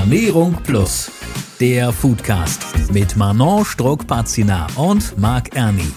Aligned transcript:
Ernährung 0.00 0.56
Plus, 0.64 1.10
der 1.60 1.92
Foodcast 1.92 2.62
mit 2.90 3.18
Manon 3.18 3.66
Struck-Pazina 3.66 4.66
und 4.76 5.18
Marc 5.18 5.54
Erni. 5.54 5.92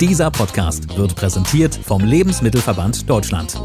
Dieser 0.00 0.30
Podcast 0.30 0.96
wird 0.96 1.14
präsentiert 1.14 1.74
vom 1.74 2.02
Lebensmittelverband 2.02 3.08
Deutschland. 3.08 3.60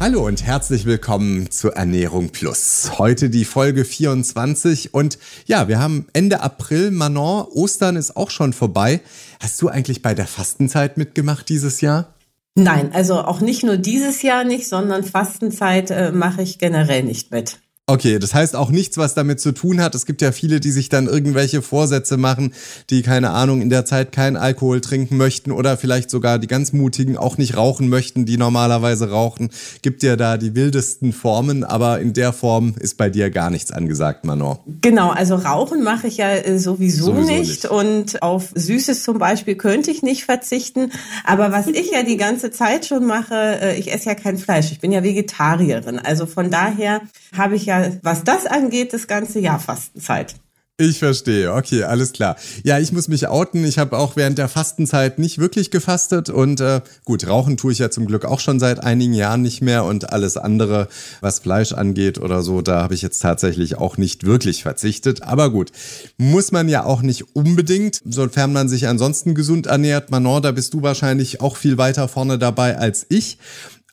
Hallo 0.00 0.26
und 0.26 0.44
herzlich 0.44 0.86
willkommen 0.86 1.52
zu 1.52 1.70
Ernährung 1.70 2.30
Plus. 2.30 2.98
Heute 2.98 3.30
die 3.30 3.44
Folge 3.44 3.84
24 3.84 4.92
und 4.92 5.16
ja, 5.46 5.68
wir 5.68 5.78
haben 5.78 6.08
Ende 6.12 6.40
April, 6.40 6.90
Manon, 6.90 7.46
Ostern 7.54 7.94
ist 7.94 8.16
auch 8.16 8.30
schon 8.30 8.52
vorbei. 8.52 9.02
Hast 9.38 9.62
du 9.62 9.68
eigentlich 9.68 10.02
bei 10.02 10.14
der 10.14 10.26
Fastenzeit 10.26 10.98
mitgemacht 10.98 11.48
dieses 11.48 11.80
Jahr? 11.80 12.12
Nein, 12.56 12.90
also 12.92 13.20
auch 13.20 13.40
nicht 13.40 13.62
nur 13.62 13.76
dieses 13.76 14.22
Jahr 14.22 14.42
nicht, 14.42 14.66
sondern 14.66 15.04
Fastenzeit 15.04 15.92
äh, 15.92 16.10
mache 16.10 16.42
ich 16.42 16.58
generell 16.58 17.04
nicht 17.04 17.30
mit. 17.30 17.60
Okay, 17.90 18.18
das 18.18 18.34
heißt 18.34 18.54
auch 18.54 18.68
nichts, 18.68 18.98
was 18.98 19.14
damit 19.14 19.40
zu 19.40 19.52
tun 19.52 19.80
hat. 19.80 19.94
Es 19.94 20.04
gibt 20.04 20.20
ja 20.20 20.30
viele, 20.30 20.60
die 20.60 20.72
sich 20.72 20.90
dann 20.90 21.06
irgendwelche 21.06 21.62
Vorsätze 21.62 22.18
machen, 22.18 22.52
die 22.90 23.00
keine 23.00 23.30
Ahnung 23.30 23.62
in 23.62 23.70
der 23.70 23.86
Zeit 23.86 24.12
keinen 24.12 24.36
Alkohol 24.36 24.82
trinken 24.82 25.16
möchten 25.16 25.52
oder 25.52 25.78
vielleicht 25.78 26.10
sogar 26.10 26.38
die 26.38 26.48
ganz 26.48 26.74
mutigen 26.74 27.16
auch 27.16 27.38
nicht 27.38 27.56
rauchen 27.56 27.88
möchten, 27.88 28.26
die 28.26 28.36
normalerweise 28.36 29.10
rauchen. 29.10 29.48
Gibt 29.80 30.02
ja 30.02 30.16
da 30.16 30.36
die 30.36 30.54
wildesten 30.54 31.14
Formen, 31.14 31.64
aber 31.64 31.98
in 32.00 32.12
der 32.12 32.34
Form 32.34 32.74
ist 32.78 32.98
bei 32.98 33.08
dir 33.08 33.30
gar 33.30 33.48
nichts 33.48 33.72
angesagt, 33.72 34.26
Manon. 34.26 34.58
Genau, 34.82 35.08
also 35.08 35.36
rauchen 35.36 35.82
mache 35.82 36.08
ich 36.08 36.18
ja 36.18 36.30
äh, 36.30 36.58
sowieso, 36.58 37.06
sowieso 37.06 37.32
nicht. 37.32 37.48
nicht 37.48 37.64
und 37.64 38.22
auf 38.22 38.50
Süßes 38.54 39.02
zum 39.02 39.18
Beispiel 39.18 39.54
könnte 39.54 39.90
ich 39.90 40.02
nicht 40.02 40.26
verzichten. 40.26 40.92
Aber 41.24 41.52
was 41.52 41.66
ich 41.72 41.90
ja 41.90 42.02
die 42.02 42.18
ganze 42.18 42.50
Zeit 42.50 42.84
schon 42.84 43.06
mache, 43.06 43.34
äh, 43.34 43.78
ich 43.78 43.90
esse 43.90 44.10
ja 44.10 44.14
kein 44.14 44.36
Fleisch. 44.36 44.72
Ich 44.72 44.80
bin 44.80 44.92
ja 44.92 45.02
Vegetarierin. 45.02 45.98
Also 45.98 46.26
von 46.26 46.50
daher 46.50 47.00
habe 47.34 47.56
ich 47.56 47.64
ja 47.64 47.77
was 48.02 48.24
das 48.24 48.46
angeht, 48.46 48.92
das 48.92 49.06
ganze 49.06 49.40
Jahr 49.40 49.58
Fastenzeit. 49.58 50.34
Ich 50.80 51.00
verstehe, 51.00 51.52
okay, 51.54 51.82
alles 51.82 52.12
klar. 52.12 52.36
Ja, 52.62 52.78
ich 52.78 52.92
muss 52.92 53.08
mich 53.08 53.26
outen. 53.26 53.64
Ich 53.64 53.78
habe 53.78 53.98
auch 53.98 54.14
während 54.14 54.38
der 54.38 54.46
Fastenzeit 54.46 55.18
nicht 55.18 55.38
wirklich 55.38 55.72
gefastet 55.72 56.30
und 56.30 56.60
äh, 56.60 56.82
gut, 57.04 57.26
rauchen 57.26 57.56
tue 57.56 57.72
ich 57.72 57.80
ja 57.80 57.90
zum 57.90 58.06
Glück 58.06 58.24
auch 58.24 58.38
schon 58.38 58.60
seit 58.60 58.84
einigen 58.84 59.12
Jahren 59.12 59.42
nicht 59.42 59.60
mehr 59.60 59.84
und 59.84 60.12
alles 60.12 60.36
andere, 60.36 60.86
was 61.20 61.40
Fleisch 61.40 61.72
angeht 61.72 62.20
oder 62.20 62.42
so, 62.42 62.62
da 62.62 62.80
habe 62.80 62.94
ich 62.94 63.02
jetzt 63.02 63.18
tatsächlich 63.18 63.76
auch 63.76 63.96
nicht 63.96 64.24
wirklich 64.24 64.62
verzichtet. 64.62 65.24
Aber 65.24 65.50
gut, 65.50 65.72
muss 66.16 66.52
man 66.52 66.68
ja 66.68 66.84
auch 66.84 67.02
nicht 67.02 67.34
unbedingt, 67.34 68.00
sofern 68.08 68.52
man 68.52 68.68
sich 68.68 68.86
ansonsten 68.86 69.34
gesund 69.34 69.66
ernährt. 69.66 70.12
Manon, 70.12 70.42
da 70.42 70.52
bist 70.52 70.74
du 70.74 70.82
wahrscheinlich 70.82 71.40
auch 71.40 71.56
viel 71.56 71.76
weiter 71.76 72.06
vorne 72.06 72.38
dabei 72.38 72.78
als 72.78 73.04
ich. 73.08 73.38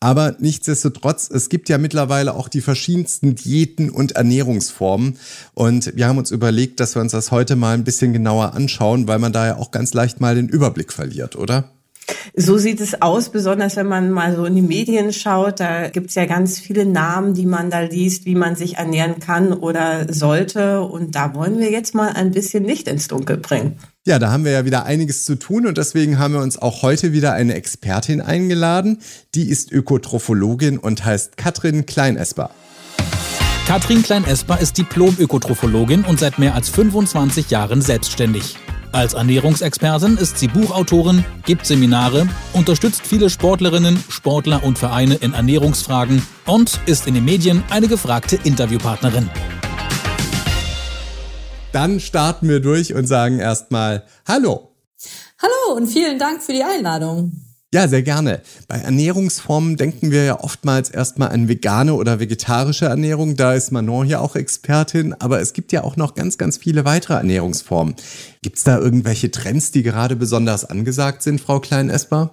Aber 0.06 0.36
nichtsdestotrotz, 0.38 1.32
es 1.32 1.50
gibt 1.50 1.68
ja 1.68 1.80
mittlerweile 1.80 2.36
auch 2.36 2.48
die 2.48 2.62
verschiedensten 2.62 3.34
Diäten 3.34 3.90
und 3.90 4.12
Ernährungsformen. 4.12 5.18
Und 5.56 5.96
wir 5.96 6.08
haben 6.08 6.20
uns 6.20 6.30
überlegt, 6.30 6.80
dass 6.80 6.94
wir 6.94 7.02
uns 7.02 7.12
das 7.12 7.32
heute 7.32 7.56
mal 7.56 7.74
ein 7.74 7.84
bisschen 7.84 8.14
genauer 8.14 8.54
anschauen, 8.54 9.08
weil 9.08 9.18
man 9.18 9.34
da 9.34 9.48
ja 9.48 9.58
auch 9.58 9.72
ganz 9.72 9.96
leicht 9.96 10.22
mal 10.22 10.36
den 10.36 10.48
Überblick 10.48 10.94
verliert, 10.94 11.36
oder? 11.36 11.72
So 12.36 12.58
sieht 12.58 12.82
es 12.82 13.02
aus, 13.02 13.30
besonders 13.30 13.76
wenn 13.76 13.88
man 13.88 14.12
mal 14.12 14.36
so 14.36 14.46
in 14.46 14.56
die 14.56 14.62
Medien 14.62 15.14
schaut. 15.14 15.60
Da 15.60 15.90
gibt 15.90 16.10
es 16.10 16.16
ja 16.16 16.26
ganz 16.26 16.60
viele 16.60 16.86
Namen, 16.86 17.34
die 17.34 17.46
man 17.46 17.70
da 17.70 17.80
liest, 17.80 18.26
wie 18.26 18.36
man 18.36 18.56
sich 18.56 18.76
ernähren 18.76 19.20
kann 19.20 19.54
oder 19.54 20.12
sollte. 20.14 20.82
Und 20.82 21.16
da 21.16 21.34
wollen 21.34 21.60
wir 21.60 21.72
jetzt 21.72 21.96
mal 21.96 22.10
ein 22.10 22.32
bisschen 22.32 22.66
Licht 22.66 22.88
ins 22.88 23.08
Dunkel 23.08 23.38
bringen. 23.38 23.78
Ja, 24.06 24.20
da 24.20 24.32
haben 24.32 24.46
wir 24.46 24.52
ja 24.52 24.66
wieder 24.66 24.86
einiges 24.86 25.26
zu 25.26 25.36
tun 25.36 25.66
und 25.66 25.80
deswegen 25.80 26.20
haben 26.20 26.36
wir 26.36 26.42
uns 26.42 26.60
auch 26.62 26.84
heute 26.84 27.12
wieder 27.12 27.34
eine 27.34 27.56
Expertin 27.56 28.22
eingeladen. 28.22 29.00
Die 29.34 29.50
ist 29.50 29.72
Ökotrophologin 29.72 30.78
und 30.78 31.04
heißt 31.04 31.38
Katrin 31.38 31.88
Kleinesper. 31.88 32.52
Katrin 33.66 34.04
Kleinesper 34.04 34.60
ist 34.60 34.78
Diplom-Ökotrophologin 34.78 36.04
und 36.04 36.20
seit 36.20 36.38
mehr 36.38 36.54
als 36.54 36.70
25 36.70 37.50
Jahren 37.50 37.82
selbstständig. 37.82 38.58
Als 38.96 39.14
Ernährungsexpertin 39.14 40.16
ist 40.16 40.38
sie 40.38 40.48
Buchautorin, 40.48 41.26
gibt 41.46 41.66
Seminare, 41.66 42.30
unterstützt 42.54 43.06
viele 43.06 43.30
Sportlerinnen, 43.30 44.02
Sportler 44.08 44.64
und 44.64 44.80
Vereine 44.80 45.16
in 45.16 45.34
Ernährungsfragen 45.34 46.26
und 46.46 46.80
ist 46.86 47.06
in 47.06 47.14
den 47.14 47.26
Medien 47.26 47.62
eine 47.70 47.90
gefragte 47.90 48.40
Interviewpartnerin. 48.42 49.30
Dann 51.74 52.00
starten 52.00 52.48
wir 52.48 52.62
durch 52.62 52.94
und 52.94 53.06
sagen 53.06 53.40
erstmal 53.40 54.06
Hallo. 54.26 54.72
Hallo 55.42 55.76
und 55.76 55.88
vielen 55.88 56.18
Dank 56.18 56.42
für 56.42 56.54
die 56.54 56.64
Einladung. 56.64 57.45
Ja, 57.74 57.90
sehr 57.90 58.04
gerne. 58.04 58.42
Bei 58.70 58.78
Ernährungsformen 58.78 59.76
denken 59.76 60.10
wir 60.12 60.24
ja 60.24 60.40
oftmals 60.40 60.90
erstmal 60.90 61.30
an 61.30 61.50
vegane 61.50 61.94
oder 61.94 62.22
vegetarische 62.22 62.86
Ernährung. 62.86 63.36
Da 63.36 63.54
ist 63.54 63.72
Manon 63.72 64.06
hier 64.06 64.22
auch 64.22 64.38
Expertin. 64.38 65.14
Aber 65.20 65.42
es 65.42 65.52
gibt 65.52 65.74
ja 65.74 65.84
auch 65.84 65.98
noch 65.98 66.16
ganz, 66.16 66.38
ganz 66.38 66.56
viele 66.58 66.86
weitere 66.86 67.16
Ernährungsformen. 67.16 67.96
Gibt 68.42 68.58
es 68.58 68.64
da 68.64 68.78
irgendwelche 68.78 69.30
Trends, 69.32 69.72
die 69.72 69.84
gerade 69.84 70.16
besonders 70.16 70.64
angesagt 70.64 71.24
sind, 71.24 71.42
Frau 71.42 71.60
Klein-Esper? 71.60 72.32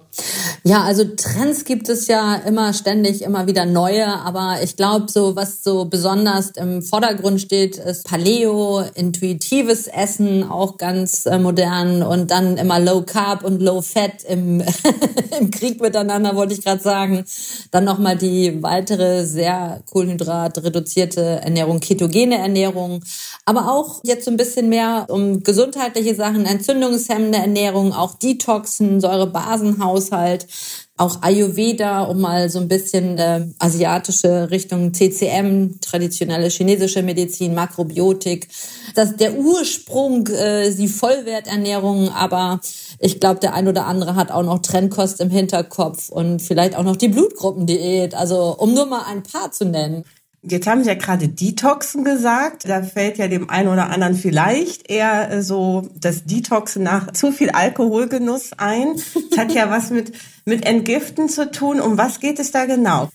Ja, 0.63 0.83
also 0.83 1.03
Trends 1.03 1.65
gibt 1.65 1.89
es 1.89 2.07
ja 2.07 2.35
immer 2.35 2.71
ständig, 2.73 3.23
immer 3.23 3.47
wieder 3.47 3.65
neue. 3.65 4.07
Aber 4.07 4.59
ich 4.63 4.77
glaube, 4.77 5.07
so 5.11 5.35
was 5.35 5.63
so 5.63 5.85
besonders 5.85 6.51
im 6.51 6.83
Vordergrund 6.83 7.41
steht, 7.41 7.77
ist 7.77 8.05
Paleo, 8.05 8.81
intuitives 8.93 9.87
Essen, 9.87 10.43
auch 10.43 10.77
ganz 10.77 11.25
äh, 11.25 11.37
modern 11.37 12.03
und 12.03 12.31
dann 12.31 12.57
immer 12.57 12.79
Low 12.79 13.01
Carb 13.01 13.43
und 13.43 13.61
Low 13.61 13.81
Fat 13.81 14.23
im, 14.29 14.63
im 15.39 15.51
Krieg 15.51 15.81
miteinander, 15.81 16.35
wollte 16.35 16.53
ich 16.53 16.63
gerade 16.63 16.81
sagen. 16.81 17.25
Dann 17.71 17.83
nochmal 17.83 18.17
die 18.17 18.61
weitere 18.61 19.25
sehr 19.25 19.81
kohlenhydratreduzierte 19.89 21.41
Ernährung, 21.43 21.79
ketogene 21.79 22.37
Ernährung. 22.37 23.03
Aber 23.45 23.71
auch 23.71 24.01
jetzt 24.03 24.25
so 24.25 24.31
ein 24.31 24.37
bisschen 24.37 24.69
mehr 24.69 25.05
um 25.09 25.43
gesundheitliche 25.43 26.15
Sachen, 26.15 26.45
entzündungshemmende 26.45 27.37
Ernährung, 27.37 27.93
auch 27.93 28.15
Detoxen, 28.15 29.01
Säurebasenhaushalt, 29.01 30.47
auch 30.95 31.23
Ayurveda, 31.23 32.03
um 32.03 32.21
mal 32.21 32.49
so 32.49 32.59
ein 32.59 32.67
bisschen 32.67 33.17
äh, 33.17 33.47
asiatische 33.57 34.51
Richtung 34.51 34.93
CCM, 34.93 35.79
traditionelle 35.81 36.49
chinesische 36.49 37.01
Medizin, 37.01 37.55
Makrobiotik. 37.55 38.47
Das 38.93 39.15
der 39.15 39.35
Ursprung, 39.35 40.27
äh, 40.27 40.71
die 40.71 40.87
Vollwerternährung, 40.87 42.09
aber 42.09 42.59
ich 42.99 43.19
glaube, 43.19 43.39
der 43.39 43.55
ein 43.55 43.67
oder 43.67 43.87
andere 43.87 44.15
hat 44.15 44.31
auch 44.31 44.43
noch 44.43 44.59
Trennkost 44.59 45.19
im 45.19 45.31
Hinterkopf 45.31 46.09
und 46.09 46.41
vielleicht 46.41 46.75
auch 46.75 46.83
noch 46.83 46.95
die 46.95 47.07
Blutgruppendiät. 47.07 48.13
Also 48.13 48.55
um 48.57 48.75
nur 48.75 48.85
mal 48.85 49.05
ein 49.07 49.23
paar 49.23 49.51
zu 49.51 49.65
nennen. 49.65 50.03
Jetzt 50.45 50.67
haben 50.67 50.83
Sie 50.83 50.89
ja 50.89 50.95
gerade 50.95 51.29
Detoxen 51.29 52.03
gesagt. 52.03 52.67
Da 52.67 52.83
fällt 52.83 53.17
ja 53.17 53.29
dem 53.29 53.49
einen 53.49 53.69
oder 53.69 53.89
anderen 53.89 54.15
vielleicht 54.15 54.89
eher 54.89 55.31
äh, 55.31 55.41
so 55.41 55.87
das 55.99 56.25
Detoxen 56.25 56.83
nach 56.83 57.13
zu 57.13 57.31
viel 57.31 57.49
Alkoholgenuss 57.51 58.51
ein. 58.57 58.95
Das 59.29 59.39
hat 59.39 59.53
ja 59.53 59.69
was 59.69 59.89
mit, 59.89 60.11
mit 60.45 60.65
Entgiften 60.65 61.29
zu 61.29 61.49
tun. 61.49 61.79
Um 61.79 61.97
was 61.97 62.19
geht 62.19 62.39
es 62.39 62.51
da 62.51 62.65
genau? 62.65 63.09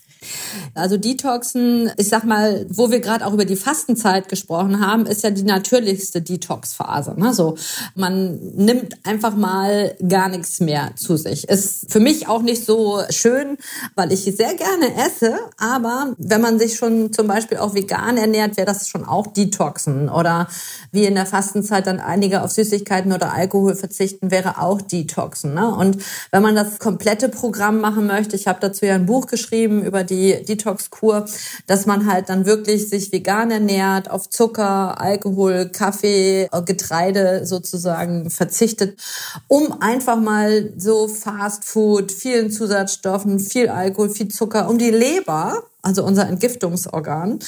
Also 0.75 0.97
Detoxen, 0.97 1.91
ich 1.97 2.09
sag 2.09 2.23
mal, 2.23 2.65
wo 2.69 2.91
wir 2.91 2.99
gerade 2.99 3.25
auch 3.25 3.33
über 3.33 3.45
die 3.45 3.55
Fastenzeit 3.55 4.29
gesprochen 4.29 4.85
haben, 4.85 5.05
ist 5.05 5.23
ja 5.23 5.29
die 5.29 5.43
natürlichste 5.43 6.21
Detox-Phase. 6.21 7.15
Ne? 7.17 7.33
So, 7.33 7.57
man 7.95 8.39
nimmt 8.55 8.97
einfach 9.05 9.35
mal 9.35 9.95
gar 10.07 10.29
nichts 10.29 10.59
mehr 10.59 10.91
zu 10.95 11.17
sich. 11.17 11.47
Ist 11.47 11.91
für 11.91 11.99
mich 11.99 12.27
auch 12.27 12.41
nicht 12.41 12.65
so 12.65 13.01
schön, 13.09 13.57
weil 13.95 14.11
ich 14.11 14.23
sehr 14.23 14.55
gerne 14.55 14.95
esse, 15.05 15.37
aber 15.57 16.13
wenn 16.17 16.41
man 16.41 16.59
sich 16.59 16.75
schon 16.75 17.13
zum 17.13 17.27
Beispiel 17.27 17.57
auch 17.57 17.73
vegan 17.73 18.17
ernährt, 18.17 18.57
wäre 18.57 18.67
das 18.67 18.87
schon 18.87 19.05
auch 19.05 19.27
Detoxen. 19.27 20.09
Oder 20.09 20.47
wie 20.91 21.05
in 21.05 21.15
der 21.15 21.25
Fastenzeit 21.25 21.87
dann 21.87 21.99
einige 21.99 22.43
auf 22.43 22.51
Süßigkeiten 22.51 23.11
oder 23.13 23.33
Alkohol 23.33 23.75
verzichten, 23.75 24.31
wäre 24.31 24.61
auch 24.61 24.81
Detoxen. 24.81 25.53
Ne? 25.53 25.73
Und 25.73 25.97
wenn 26.31 26.41
man 26.41 26.55
das 26.55 26.79
komplette 26.79 27.29
Programm 27.29 27.79
machen 27.79 28.07
möchte, 28.07 28.35
ich 28.35 28.47
habe 28.47 28.59
dazu 28.59 28.85
ja 28.85 28.95
ein 28.95 29.05
Buch 29.05 29.27
geschrieben 29.27 29.83
über 29.83 30.03
die 30.09 30.43
Detox-Kur, 30.43 31.25
dass 31.67 31.85
man 31.85 32.11
halt 32.11 32.29
dann 32.29 32.45
wirklich 32.45 32.89
sich 32.89 33.11
vegan 33.11 33.51
ernährt, 33.51 34.09
auf 34.09 34.29
Zucker, 34.29 34.99
Alkohol, 34.99 35.69
Kaffee, 35.69 36.49
Getreide 36.65 37.45
sozusagen 37.45 38.29
verzichtet, 38.29 38.99
um 39.47 39.81
einfach 39.81 40.19
mal 40.19 40.73
so 40.77 41.07
Fast 41.07 41.65
Food, 41.65 42.11
vielen 42.11 42.51
Zusatzstoffen, 42.51 43.39
viel 43.39 43.69
Alkohol, 43.69 44.09
viel 44.09 44.27
Zucker, 44.29 44.69
um 44.69 44.77
die 44.77 44.91
Leber 44.91 45.63
also 45.81 46.03
unser 46.03 46.27
Entgiftungsorgan, 46.27 47.39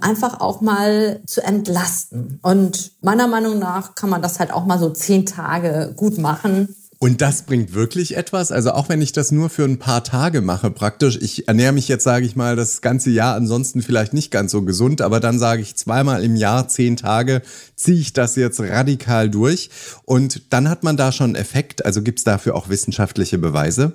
einfach 0.00 0.40
auch 0.40 0.60
mal 0.60 1.20
zu 1.26 1.42
entlasten. 1.42 2.38
Und 2.42 2.92
meiner 3.02 3.26
Meinung 3.26 3.58
nach 3.58 3.94
kann 3.94 4.08
man 4.08 4.22
das 4.22 4.40
halt 4.40 4.52
auch 4.52 4.64
mal 4.64 4.78
so 4.78 4.90
zehn 4.90 5.26
Tage 5.26 5.92
gut 5.94 6.18
machen 6.18 6.74
Und 7.04 7.20
das 7.20 7.42
bringt 7.42 7.74
wirklich 7.74 8.16
etwas? 8.16 8.50
Also 8.50 8.70
auch 8.70 8.88
wenn 8.88 9.02
ich 9.02 9.12
das 9.12 9.30
nur 9.30 9.50
für 9.50 9.64
ein 9.64 9.78
paar 9.78 10.04
Tage 10.04 10.40
mache, 10.40 10.70
praktisch, 10.70 11.18
ich 11.20 11.48
ernähre 11.48 11.74
mich 11.74 11.86
jetzt, 11.86 12.02
sage 12.02 12.24
ich 12.24 12.34
mal, 12.34 12.56
das 12.56 12.80
ganze 12.80 13.10
Jahr 13.10 13.34
ansonsten 13.34 13.82
vielleicht 13.82 14.14
nicht 14.14 14.30
ganz 14.30 14.52
so 14.52 14.62
gesund, 14.62 15.02
aber 15.02 15.20
dann 15.20 15.38
sage 15.38 15.60
ich 15.60 15.76
zweimal 15.76 16.24
im 16.24 16.34
Jahr, 16.34 16.66
zehn 16.66 16.96
Tage, 16.96 17.42
ziehe 17.76 17.98
ich 17.98 18.14
das 18.14 18.36
jetzt 18.36 18.58
radikal 18.58 19.28
durch. 19.28 19.68
Und 20.06 20.50
dann 20.50 20.70
hat 20.70 20.82
man 20.82 20.96
da 20.96 21.12
schon 21.12 21.26
einen 21.26 21.34
Effekt. 21.34 21.84
Also 21.84 22.00
gibt 22.00 22.20
es 22.20 22.24
dafür 22.24 22.54
auch 22.54 22.70
wissenschaftliche 22.70 23.36
Beweise? 23.36 23.92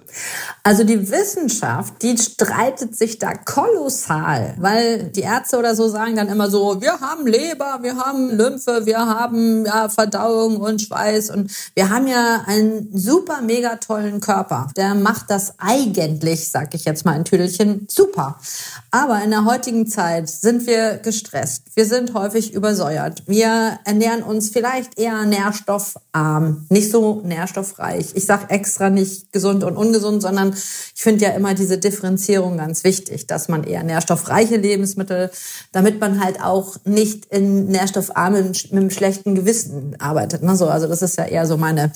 Also 0.62 0.84
die 0.84 1.10
Wissenschaft, 1.10 2.04
die 2.04 2.16
streitet 2.16 2.96
sich 2.96 3.18
da 3.18 3.34
kolossal, 3.34 4.54
weil 4.60 5.06
die 5.06 5.22
Ärzte 5.22 5.58
oder 5.58 5.76
so 5.76 5.88
sagen 5.88 6.16
dann 6.16 6.28
immer 6.28 6.52
so, 6.52 6.80
wir 6.80 7.00
haben 7.00 7.26
Leber, 7.26 7.80
wir 7.82 7.98
haben 7.98 8.30
Lymphe, 8.30 8.86
wir 8.86 9.00
haben 9.00 9.66
ja, 9.66 9.90
Verdauung 9.90 10.58
und 10.58 10.84
Schweiß 10.84 11.32
und 11.32 11.50
wir 11.74 11.90
haben 11.90 12.06
ja 12.06 12.44
einen 12.46 12.99
super 13.00 13.42
mega 13.42 13.78
tollen 13.78 14.20
Körper. 14.20 14.68
Der 14.76 14.94
macht 14.96 15.30
das 15.30 15.54
eigentlich, 15.58 16.50
sag 16.50 16.74
ich 16.76 16.86
jetzt 16.86 17.06
mal 17.06 17.14
ein 17.14 17.26
Tüdelchen, 17.26 17.88
super. 17.90 18.40
Aber 18.92 19.24
in 19.24 19.32
der 19.32 19.46
heutigen 19.46 19.88
Zeit 19.88 20.30
sind 20.30 20.68
wir 20.68 20.98
gestresst. 20.98 21.64
Wir 21.76 21.86
sind 21.86 22.14
häufig 22.14 22.54
übersäuert. 22.54 23.24
Wir 23.26 23.80
ernähren 23.86 24.24
uns 24.24 24.50
vielleicht 24.50 25.00
eher 25.00 25.26
nährstoffarm, 25.26 26.66
nicht 26.70 26.92
so 26.92 27.22
nährstoffreich. 27.24 28.12
Ich 28.16 28.26
sag 28.26 28.52
extra 28.52 28.90
nicht 28.90 29.32
gesund 29.32 29.64
und 29.64 29.78
ungesund, 29.78 30.22
sondern 30.22 30.54
ich 30.54 31.02
finde 31.02 31.26
ja 31.26 31.32
immer 31.32 31.54
diese 31.54 31.78
Differenzierung 31.78 32.58
ganz 32.58 32.84
wichtig, 32.84 33.28
dass 33.28 33.48
man 33.48 33.64
eher 33.64 33.84
nährstoffreiche 33.84 34.58
Lebensmittel, 34.58 35.32
damit 35.72 36.00
man 36.00 36.24
halt 36.24 36.42
auch 36.42 36.78
nicht 36.86 37.26
in 37.28 37.68
nährstoffarmen 37.68 38.48
mit 38.48 38.72
einem 38.72 38.90
schlechten 38.90 39.36
Gewissen 39.36 39.96
arbeitet. 40.00 40.44
Ne? 40.44 40.50
also 40.50 40.88
das 40.88 41.02
ist 41.02 41.18
ja 41.18 41.26
eher 41.26 41.46
so 41.46 41.58
meine 41.58 41.92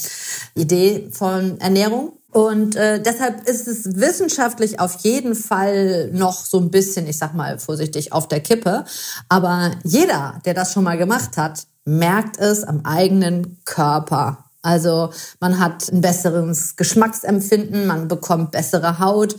Idee 0.56 0.83
von 1.12 1.60
Ernährung. 1.60 2.14
Und 2.32 2.76
äh, 2.76 3.00
deshalb 3.00 3.48
ist 3.48 3.68
es 3.68 3.96
wissenschaftlich 3.96 4.80
auf 4.80 4.96
jeden 5.02 5.36
Fall 5.36 6.10
noch 6.12 6.46
so 6.46 6.60
ein 6.60 6.72
bisschen, 6.72 7.08
ich 7.08 7.20
sag 7.20 7.36
mal 7.36 7.60
vorsichtig, 7.60 8.12
auf 8.12 8.28
der 8.28 8.40
Kippe. 8.40 8.86
Aber 9.30 9.72
jeder, 9.84 10.42
der 10.44 10.56
das 10.56 10.74
schon 10.74 10.84
mal 10.84 10.98
gemacht 10.98 11.38
hat, 11.38 11.68
merkt 11.86 12.40
es 12.40 12.64
am 12.64 12.82
eigenen 12.86 13.60
Körper. 13.66 14.46
Also 14.64 15.10
man 15.42 15.60
hat 15.60 15.92
ein 15.92 16.00
besseres 16.00 16.78
Geschmacksempfinden, 16.78 17.86
man 17.86 18.08
bekommt 18.08 18.52
bessere 18.52 19.00
Haut, 19.00 19.36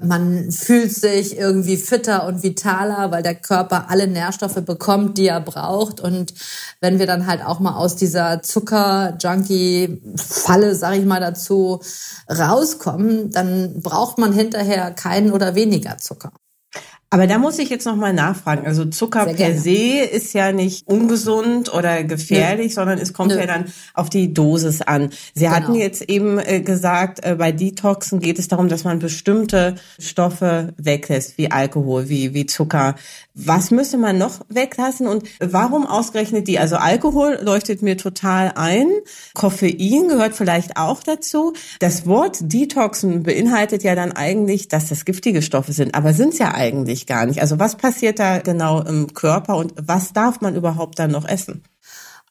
man 0.00 0.52
fühlt 0.52 0.94
sich 0.94 1.36
irgendwie 1.36 1.76
fitter 1.76 2.24
und 2.26 2.44
vitaler, 2.44 3.10
weil 3.10 3.24
der 3.24 3.34
Körper 3.34 3.90
alle 3.90 4.06
Nährstoffe 4.06 4.64
bekommt, 4.64 5.18
die 5.18 5.26
er 5.26 5.40
braucht. 5.40 6.00
Und 6.00 6.32
wenn 6.80 7.00
wir 7.00 7.06
dann 7.06 7.26
halt 7.26 7.44
auch 7.44 7.58
mal 7.58 7.74
aus 7.74 7.96
dieser 7.96 8.40
Zucker-Junkie-Falle, 8.40 10.76
sag 10.76 10.94
ich 10.94 11.04
mal 11.04 11.20
dazu, 11.20 11.80
rauskommen, 12.30 13.32
dann 13.32 13.82
braucht 13.82 14.18
man 14.18 14.32
hinterher 14.32 14.92
keinen 14.92 15.32
oder 15.32 15.56
weniger 15.56 15.98
Zucker. 15.98 16.30
Aber 17.10 17.26
da 17.26 17.38
muss 17.38 17.58
ich 17.58 17.70
jetzt 17.70 17.86
noch 17.86 17.96
mal 17.96 18.12
nachfragen. 18.12 18.66
Also 18.66 18.84
Zucker 18.84 19.24
per 19.26 19.56
se 19.56 20.00
ist 20.00 20.34
ja 20.34 20.52
nicht 20.52 20.86
ungesund 20.86 21.72
oder 21.72 22.04
gefährlich, 22.04 22.68
Nö. 22.68 22.72
sondern 22.74 22.98
es 22.98 23.14
kommt 23.14 23.32
Nö. 23.32 23.38
ja 23.38 23.46
dann 23.46 23.64
auf 23.94 24.10
die 24.10 24.34
Dosis 24.34 24.82
an. 24.82 25.08
Sie 25.34 25.44
genau. 25.44 25.56
hatten 25.56 25.74
jetzt 25.74 26.02
eben 26.02 26.38
äh, 26.38 26.60
gesagt, 26.60 27.24
äh, 27.24 27.36
bei 27.36 27.50
Detoxen 27.50 28.20
geht 28.20 28.38
es 28.38 28.48
darum, 28.48 28.68
dass 28.68 28.84
man 28.84 28.98
bestimmte 28.98 29.76
Stoffe 29.98 30.74
weglässt, 30.76 31.38
wie 31.38 31.50
Alkohol, 31.50 32.10
wie, 32.10 32.34
wie 32.34 32.44
Zucker. 32.44 32.94
Was 33.46 33.70
müsste 33.70 33.96
man 33.96 34.18
noch 34.18 34.40
weglassen 34.48 35.06
und 35.06 35.24
warum 35.40 35.86
ausgerechnet 35.86 36.46
die? 36.46 36.58
Also 36.58 36.76
Alkohol 36.76 37.38
leuchtet 37.42 37.80
mir 37.80 37.96
total 37.96 38.52
ein. 38.56 38.88
Koffein 39.34 40.08
gehört 40.08 40.34
vielleicht 40.34 40.76
auch 40.76 41.02
dazu. 41.02 41.54
Das 41.78 42.06
Wort 42.06 42.38
Detoxen 42.40 43.22
beinhaltet 43.22 43.82
ja 43.82 43.94
dann 43.94 44.12
eigentlich, 44.12 44.68
dass 44.68 44.88
das 44.88 45.04
giftige 45.06 45.40
Stoffe 45.40 45.72
sind, 45.72 45.94
aber 45.94 46.12
sind 46.12 46.34
es 46.34 46.38
ja 46.38 46.52
eigentlich 46.52 46.98
ich 46.98 47.06
gar 47.06 47.26
nicht. 47.26 47.40
Also 47.40 47.58
was 47.58 47.76
passiert 47.76 48.18
da 48.18 48.38
genau 48.38 48.82
im 48.82 49.14
Körper 49.14 49.56
und 49.56 49.72
was 49.80 50.12
darf 50.12 50.40
man 50.40 50.54
überhaupt 50.54 50.98
dann 50.98 51.12
noch 51.12 51.26
essen? 51.26 51.62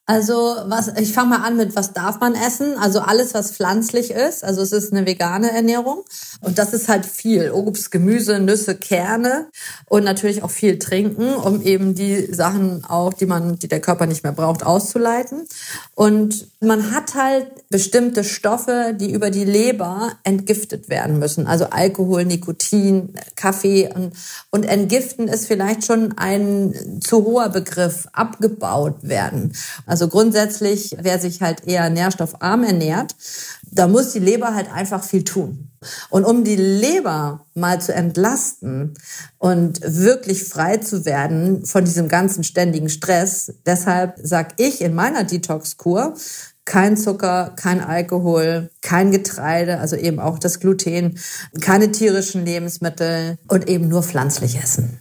Also 0.09 0.55
was, 0.67 0.87
ich 0.97 1.11
fange 1.11 1.31
mal 1.31 1.45
an 1.45 1.57
mit, 1.57 1.75
was 1.75 1.91
darf 1.91 2.21
man 2.21 2.33
essen? 2.33 2.77
Also 2.77 3.01
alles, 3.01 3.33
was 3.33 3.51
pflanzlich 3.51 4.11
ist. 4.11 4.41
Also 4.41 4.61
es 4.61 4.71
ist 4.71 4.93
eine 4.93 5.05
vegane 5.05 5.51
Ernährung 5.51 6.05
und 6.39 6.57
das 6.57 6.73
ist 6.73 6.87
halt 6.87 7.05
viel 7.05 7.51
Obst, 7.51 7.91
Gemüse, 7.91 8.39
Nüsse, 8.39 8.75
Kerne 8.75 9.47
und 9.85 10.05
natürlich 10.05 10.43
auch 10.43 10.49
viel 10.49 10.79
trinken, 10.79 11.33
um 11.33 11.61
eben 11.61 11.93
die 11.93 12.33
Sachen 12.33 12.85
auch, 12.85 13.13
die 13.13 13.25
man, 13.25 13.59
die 13.59 13.67
der 13.67 13.81
Körper 13.81 14.05
nicht 14.05 14.23
mehr 14.23 14.31
braucht, 14.31 14.65
auszuleiten. 14.65 15.45
Und 15.93 16.47
man 16.61 16.91
hat 16.95 17.15
halt 17.15 17.47
bestimmte 17.69 18.23
Stoffe, 18.23 18.95
die 18.97 19.11
über 19.11 19.29
die 19.29 19.43
Leber 19.43 20.13
entgiftet 20.23 20.87
werden 20.87 21.19
müssen. 21.19 21.47
Also 21.47 21.65
Alkohol, 21.65 22.23
Nikotin, 22.23 23.13
Kaffee 23.35 23.89
und, 23.93 24.13
und 24.51 24.63
entgiften 24.63 25.27
ist 25.27 25.47
vielleicht 25.47 25.85
schon 25.85 26.17
ein 26.17 27.01
zu 27.01 27.25
hoher 27.25 27.49
Begriff, 27.49 28.07
abgebaut 28.13 28.95
werden. 29.01 29.53
Also 29.85 29.96
grundsätzlich, 30.05 30.95
wer 31.01 31.19
sich 31.19 31.41
halt 31.41 31.65
eher 31.65 31.89
nährstoffarm 31.89 32.63
ernährt, 32.63 33.15
da 33.71 33.87
muss 33.87 34.13
die 34.13 34.19
Leber 34.19 34.53
halt 34.53 34.71
einfach 34.71 35.03
viel 35.03 35.23
tun. 35.23 35.71
Und 36.09 36.23
um 36.23 36.43
die 36.43 36.55
Leber 36.55 37.45
mal 37.53 37.81
zu 37.81 37.93
entlasten 37.93 38.93
und 39.37 39.79
wirklich 39.83 40.43
frei 40.45 40.77
zu 40.77 41.05
werden 41.05 41.65
von 41.65 41.85
diesem 41.85 42.07
ganzen 42.07 42.43
ständigen 42.43 42.89
Stress, 42.89 43.53
deshalb 43.65 44.19
sag 44.21 44.53
ich 44.57 44.81
in 44.81 44.93
meiner 44.93 45.23
Detox-Kur, 45.23 46.15
kein 46.65 46.97
Zucker, 46.97 47.53
kein 47.55 47.79
Alkohol, 47.79 48.69
kein 48.81 49.11
Getreide, 49.11 49.79
also 49.79 49.95
eben 49.95 50.19
auch 50.19 50.37
das 50.37 50.59
Gluten, 50.59 51.17
keine 51.61 51.91
tierischen 51.91 52.45
Lebensmittel 52.45 53.37
und 53.47 53.69
eben 53.69 53.87
nur 53.87 54.03
pflanzlich 54.03 54.61
essen. 54.61 54.99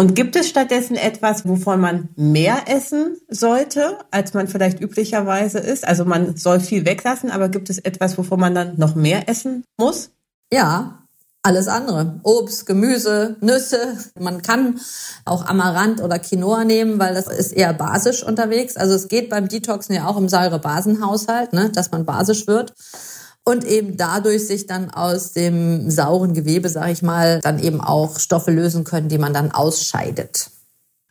Und 0.00 0.14
gibt 0.14 0.36
es 0.36 0.48
stattdessen 0.48 0.94
etwas, 0.94 1.48
wovon 1.48 1.80
man 1.80 2.08
mehr 2.14 2.68
essen 2.68 3.16
sollte, 3.28 3.98
als 4.12 4.32
man 4.32 4.46
vielleicht 4.46 4.80
üblicherweise 4.80 5.58
isst? 5.58 5.86
Also 5.86 6.04
man 6.04 6.36
soll 6.36 6.60
viel 6.60 6.86
weglassen, 6.86 7.32
aber 7.32 7.48
gibt 7.48 7.68
es 7.68 7.78
etwas, 7.78 8.16
wovon 8.16 8.38
man 8.38 8.54
dann 8.54 8.78
noch 8.78 8.94
mehr 8.94 9.28
essen 9.28 9.64
muss? 9.76 10.10
Ja, 10.52 11.02
alles 11.42 11.66
andere. 11.66 12.20
Obst, 12.22 12.64
Gemüse, 12.66 13.38
Nüsse. 13.40 13.98
Man 14.16 14.40
kann 14.42 14.78
auch 15.24 15.44
Amaranth 15.46 16.00
oder 16.00 16.20
Quinoa 16.20 16.62
nehmen, 16.62 17.00
weil 17.00 17.14
das 17.14 17.26
ist 17.26 17.52
eher 17.52 17.74
basisch 17.74 18.22
unterwegs. 18.22 18.76
Also 18.76 18.94
es 18.94 19.08
geht 19.08 19.28
beim 19.28 19.48
Detoxen 19.48 19.96
ja 19.96 20.06
auch 20.06 20.16
um 20.16 20.28
Säurebasenhaushalt, 20.28 21.52
ne, 21.52 21.70
dass 21.70 21.90
man 21.90 22.06
basisch 22.06 22.46
wird 22.46 22.72
und 23.48 23.64
eben 23.64 23.96
dadurch 23.96 24.46
sich 24.46 24.66
dann 24.66 24.90
aus 24.90 25.32
dem 25.32 25.90
sauren 25.90 26.34
Gewebe, 26.34 26.68
sage 26.68 26.92
ich 26.92 27.00
mal, 27.00 27.40
dann 27.40 27.58
eben 27.58 27.80
auch 27.80 28.18
Stoffe 28.18 28.50
lösen 28.50 28.84
können, 28.84 29.08
die 29.08 29.16
man 29.16 29.32
dann 29.32 29.52
ausscheidet. 29.52 30.50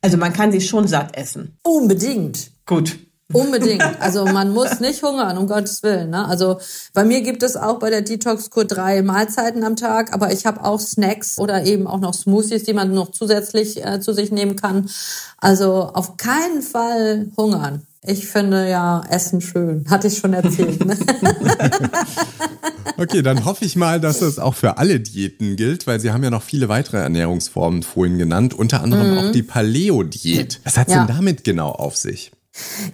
Also 0.03 0.17
man 0.17 0.33
kann 0.33 0.51
sie 0.51 0.61
schon 0.61 0.87
satt 0.87 1.17
essen. 1.17 1.57
Unbedingt. 1.63 2.51
Gut. 2.67 2.99
Unbedingt. 3.33 3.83
Also 3.99 4.23
man 4.23 4.53
muss 4.53 4.79
nicht 4.79 5.01
hungern, 5.01 5.35
um 5.39 5.47
Gottes 5.47 5.81
Willen. 5.81 6.11
Ne? 6.11 6.27
Also 6.27 6.59
bei 6.93 7.03
mir 7.03 7.21
gibt 7.21 7.41
es 7.41 7.57
auch 7.57 7.79
bei 7.79 7.89
der 7.89 8.03
Detox-Kur 8.03 8.65
drei 8.65 9.01
Mahlzeiten 9.01 9.63
am 9.63 9.75
Tag, 9.75 10.13
aber 10.13 10.31
ich 10.31 10.45
habe 10.45 10.63
auch 10.63 10.79
Snacks 10.79 11.39
oder 11.39 11.65
eben 11.65 11.87
auch 11.87 11.99
noch 11.99 12.13
Smoothies, 12.13 12.65
die 12.65 12.73
man 12.73 12.93
noch 12.93 13.09
zusätzlich 13.09 13.83
äh, 13.83 13.99
zu 13.99 14.13
sich 14.13 14.31
nehmen 14.31 14.55
kann. 14.55 14.91
Also 15.39 15.89
auf 15.91 16.17
keinen 16.17 16.61
Fall 16.61 17.31
hungern. 17.35 17.87
Ich 18.09 18.25
finde 18.25 18.69
ja 18.69 19.03
Essen 19.09 19.41
schön, 19.41 19.83
hatte 19.89 20.07
ich 20.07 20.17
schon 20.17 20.31
erzählt. 20.31 20.85
Ne? 20.85 20.97
okay, 22.97 23.21
dann 23.21 23.43
hoffe 23.43 23.65
ich 23.65 23.75
mal, 23.75 23.99
dass 23.99 24.21
es 24.21 24.39
auch 24.39 24.55
für 24.55 24.77
alle 24.77 25.01
Diäten 25.01 25.57
gilt, 25.57 25.87
weil 25.87 25.99
Sie 25.99 26.11
haben 26.11 26.23
ja 26.23 26.29
noch 26.29 26.43
viele 26.43 26.69
weitere 26.69 26.99
Ernährungsformen 26.99 27.83
vorhin 27.83 28.17
genannt, 28.17 28.53
unter 28.53 28.81
anderem 28.81 29.11
mhm. 29.11 29.17
auch 29.17 29.31
die 29.33 29.43
Paleo-Diät. 29.43 30.61
Was 30.63 30.77
hat 30.77 30.87
es 30.87 30.93
ja. 30.93 31.05
denn 31.05 31.17
damit 31.17 31.43
genau 31.43 31.69
auf 31.69 31.97
sich? 31.97 32.31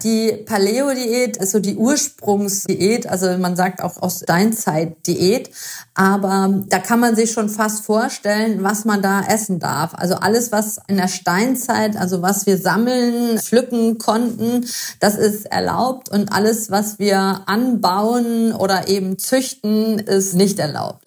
Die 0.04 0.32
Paleo-Diät 0.46 1.38
ist 1.38 1.52
so 1.52 1.60
die 1.60 1.76
Ursprungsdiät, 1.76 3.08
also 3.08 3.38
man 3.38 3.56
sagt 3.56 3.82
auch 3.82 4.02
aus 4.02 4.22
Steinzeit-Diät, 4.24 5.50
aber 5.94 6.62
da 6.68 6.80
kann 6.80 7.00
man 7.00 7.16
sich 7.16 7.32
schon 7.32 7.50
fast 7.50 7.86
vorstellen, 7.86 8.64
was 8.64 8.86
man 8.86 9.02
da 9.02 9.22
essen 9.22 9.60
darf. 9.60 9.94
Also 9.94 10.16
alles, 10.16 10.52
was 10.52 10.80
in 10.88 10.98
der 10.98 11.08
Steinzeit, 11.08 11.98
also 11.98 12.22
was 12.22 12.46
wir 12.46 12.58
sammeln, 12.58 13.40
pflücken 13.40 13.98
konnten, 13.98 14.66
das 15.00 15.16
ist 15.16 15.46
erlaubt 15.46 16.10
und 16.10 16.32
alles, 16.34 16.72
was 16.72 17.00
wir 17.00 17.42
anbauen 17.46 18.54
oder 18.54 18.88
eben 18.88 19.20
züchten, 19.20 20.00
ist 20.00 20.34
nicht 20.34 20.60
erlaubt. 20.60 21.03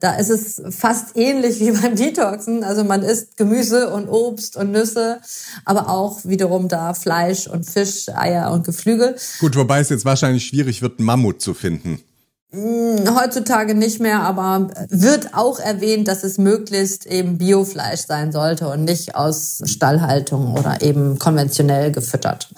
Da 0.00 0.14
ist 0.14 0.30
es 0.30 0.62
fast 0.70 1.16
ähnlich 1.16 1.60
wie 1.60 1.70
beim 1.80 1.96
Detoxen. 1.96 2.64
Also 2.64 2.84
man 2.84 3.02
isst 3.02 3.36
Gemüse 3.36 3.90
und 3.90 4.08
Obst 4.08 4.56
und 4.56 4.72
Nüsse, 4.72 5.20
aber 5.64 5.88
auch 5.88 6.24
wiederum 6.24 6.68
da 6.68 6.94
Fleisch 6.94 7.46
und 7.46 7.68
Fisch, 7.68 8.08
Eier 8.08 8.50
und 8.52 8.64
Geflügel. 8.64 9.16
Gut, 9.40 9.56
wobei 9.56 9.80
es 9.80 9.88
jetzt 9.88 10.04
wahrscheinlich 10.04 10.46
schwierig 10.46 10.82
wird, 10.82 11.00
Mammut 11.00 11.40
zu 11.42 11.54
finden. 11.54 12.00
Hm, 12.52 13.16
heutzutage 13.16 13.76
nicht 13.76 14.00
mehr, 14.00 14.22
aber 14.22 14.70
wird 14.88 15.34
auch 15.34 15.60
erwähnt, 15.60 16.08
dass 16.08 16.24
es 16.24 16.36
möglichst 16.36 17.06
eben 17.06 17.38
Biofleisch 17.38 18.00
sein 18.00 18.32
sollte 18.32 18.68
und 18.68 18.84
nicht 18.84 19.14
aus 19.14 19.62
Stallhaltung 19.66 20.54
oder 20.54 20.82
eben 20.82 21.20
konventionell 21.20 21.92
gefüttert. 21.92 22.48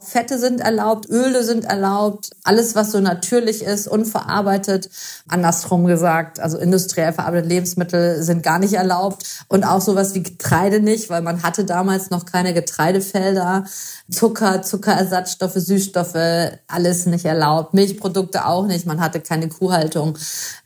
Fette 0.00 0.38
sind 0.38 0.60
erlaubt, 0.60 1.08
Öle 1.10 1.42
sind 1.42 1.64
erlaubt, 1.64 2.30
alles, 2.44 2.76
was 2.76 2.92
so 2.92 3.00
natürlich 3.00 3.62
ist, 3.62 3.88
unverarbeitet. 3.88 4.88
Andersrum 5.26 5.86
gesagt, 5.86 6.38
also 6.38 6.56
industriell 6.56 7.12
verarbeitete 7.12 7.48
Lebensmittel 7.48 8.22
sind 8.22 8.44
gar 8.44 8.60
nicht 8.60 8.74
erlaubt 8.74 9.44
und 9.48 9.64
auch 9.64 9.80
sowas 9.80 10.14
wie 10.14 10.22
Getreide 10.22 10.78
nicht, 10.78 11.10
weil 11.10 11.22
man 11.22 11.42
hatte 11.42 11.64
damals 11.64 12.10
noch 12.10 12.26
keine 12.26 12.54
Getreidefelder. 12.54 13.64
Zucker, 14.08 14.62
Zuckerersatzstoffe, 14.62 15.56
Süßstoffe, 15.56 16.52
alles 16.68 17.06
nicht 17.06 17.24
erlaubt. 17.24 17.74
Milchprodukte 17.74 18.46
auch 18.46 18.66
nicht, 18.66 18.86
man 18.86 19.00
hatte 19.00 19.18
keine 19.20 19.48
Kuhhaltung. 19.48 20.16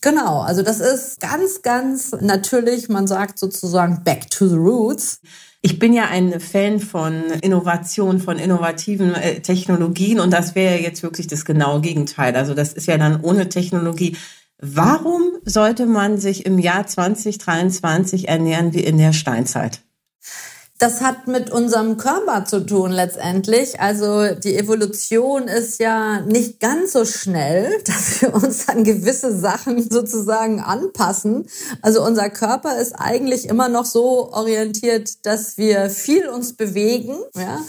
Genau, 0.03 0.43
also 0.43 0.63
das 0.63 0.81
ist 0.81 1.21
ganz, 1.21 1.63
ganz 1.63 2.15
natürlich, 2.21 2.91
man 2.91 3.07
sagt 3.07 3.39
sozusagen 3.39 4.05
back 4.05 4.31
to 4.31 4.47
the 4.47 4.57
roots. 4.57 5.21
Ich 5.65 5.79
bin 5.79 5.93
ja 5.93 6.07
ein 6.07 6.41
Fan 6.41 6.81
von 6.81 7.23
Innovation, 7.41 8.19
von 8.19 8.37
innovativen 8.37 9.15
äh, 9.15 9.41
Technologien 9.41 10.19
und 10.19 10.33
das 10.33 10.57
wäre 10.57 10.81
jetzt 10.81 11.05
wirklich 11.05 11.29
das 11.29 11.45
genaue 11.45 11.81
Gegenteil. 11.81 12.35
Also 12.35 12.53
das 12.53 12.73
ist 12.73 12.89
ja 12.89 12.99
dann 12.99 13.21
ohne 13.21 13.49
Technologie. 13.49 14.17
Warum 14.59 15.23
sollte 15.45 15.87
man 15.87 16.19
sich 16.19 16.47
im 16.47 16.59
Jahr 16.59 16.87
2023 16.87 18.29
ernähren 18.29 18.75
wie 18.75 18.83
in 18.83 18.99
der 18.99 19.13
Steinzeit? 19.13 19.83
Das 20.83 21.01
hat 21.01 21.29
mit 21.29 21.53
unserem 21.53 21.97
Körper 21.97 22.45
zu 22.45 22.67
tun 22.67 22.91
letztendlich. 22.91 23.79
Also 23.79 24.35
die 24.35 24.57
Evolution 24.57 25.47
ist 25.47 25.79
ja 25.79 26.23
nicht 26.23 26.59
ganz 26.59 26.95
so 26.95 27.05
schnell, 27.05 27.71
dass 27.87 28.21
wir 28.21 28.35
uns 28.35 28.69
an 28.69 28.83
gewisse 28.83 29.39
Sachen 29.39 29.89
sozusagen 29.89 30.59
anpassen. 30.59 31.47
Also 31.83 32.05
unser 32.05 32.31
Körper 32.31 32.81
ist 32.81 32.95
eigentlich 32.95 33.49
immer 33.49 33.69
noch 33.69 33.85
so 33.85 34.33
orientiert, 34.33 35.25
dass 35.25 35.57
wir 35.57 35.89
viel 35.89 36.27
uns 36.27 36.55
bewegen 36.55 37.15
ja, 37.37 37.61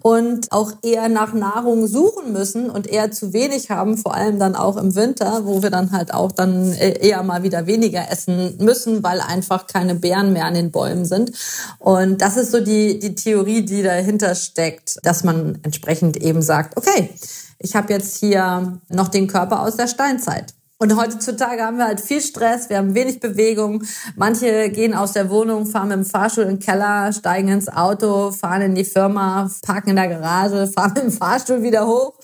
und 0.00 0.50
auch 0.50 0.72
eher 0.82 1.10
nach 1.10 1.34
Nahrung 1.34 1.86
suchen 1.86 2.32
müssen 2.32 2.70
und 2.70 2.86
eher 2.86 3.10
zu 3.10 3.34
wenig 3.34 3.68
haben, 3.68 3.98
vor 3.98 4.14
allem 4.14 4.38
dann 4.38 4.56
auch 4.56 4.78
im 4.78 4.94
Winter, 4.94 5.42
wo 5.44 5.62
wir 5.62 5.68
dann 5.68 5.92
halt 5.92 6.14
auch 6.14 6.32
dann 6.32 6.72
äh, 6.72 7.06
eher 7.06 7.22
mal 7.22 7.42
wieder 7.42 7.66
weniger 7.66 8.10
essen 8.10 8.56
müssen, 8.60 9.02
weil 9.02 9.20
einfach 9.20 9.66
keine 9.66 9.94
Beeren 9.94 10.32
mehr 10.32 10.46
an 10.46 10.54
den 10.54 10.70
Bäumen 10.70 11.04
sind. 11.04 11.32
Und 11.78 12.22
das 12.22 12.38
ist 12.38 12.50
so 12.50 12.61
die, 12.62 12.98
die 12.98 13.14
Theorie, 13.14 13.62
die 13.62 13.82
dahinter 13.82 14.34
steckt, 14.34 14.98
dass 15.02 15.24
man 15.24 15.58
entsprechend 15.62 16.16
eben 16.16 16.42
sagt, 16.42 16.76
okay, 16.76 17.10
ich 17.58 17.76
habe 17.76 17.92
jetzt 17.92 18.18
hier 18.18 18.80
noch 18.88 19.08
den 19.08 19.26
Körper 19.26 19.62
aus 19.62 19.76
der 19.76 19.88
Steinzeit. 19.88 20.54
Und 20.82 20.96
heutzutage 20.96 21.62
haben 21.62 21.76
wir 21.76 21.86
halt 21.86 22.00
viel 22.00 22.20
Stress, 22.20 22.68
wir 22.68 22.78
haben 22.78 22.96
wenig 22.96 23.20
Bewegung. 23.20 23.84
Manche 24.16 24.68
gehen 24.70 24.94
aus 24.94 25.12
der 25.12 25.30
Wohnung, 25.30 25.64
fahren 25.64 25.88
mit 25.88 25.98
dem 25.98 26.04
Fahrstuhl 26.04 26.42
in 26.42 26.56
den 26.56 26.58
Keller, 26.58 27.12
steigen 27.12 27.46
ins 27.46 27.68
Auto, 27.68 28.32
fahren 28.32 28.62
in 28.62 28.74
die 28.74 28.84
Firma, 28.84 29.48
parken 29.62 29.90
in 29.90 29.96
der 29.96 30.08
Garage, 30.08 30.66
fahren 30.74 30.94
mit 30.96 31.04
dem 31.04 31.12
Fahrstuhl 31.12 31.62
wieder 31.62 31.86
hoch, 31.86 32.14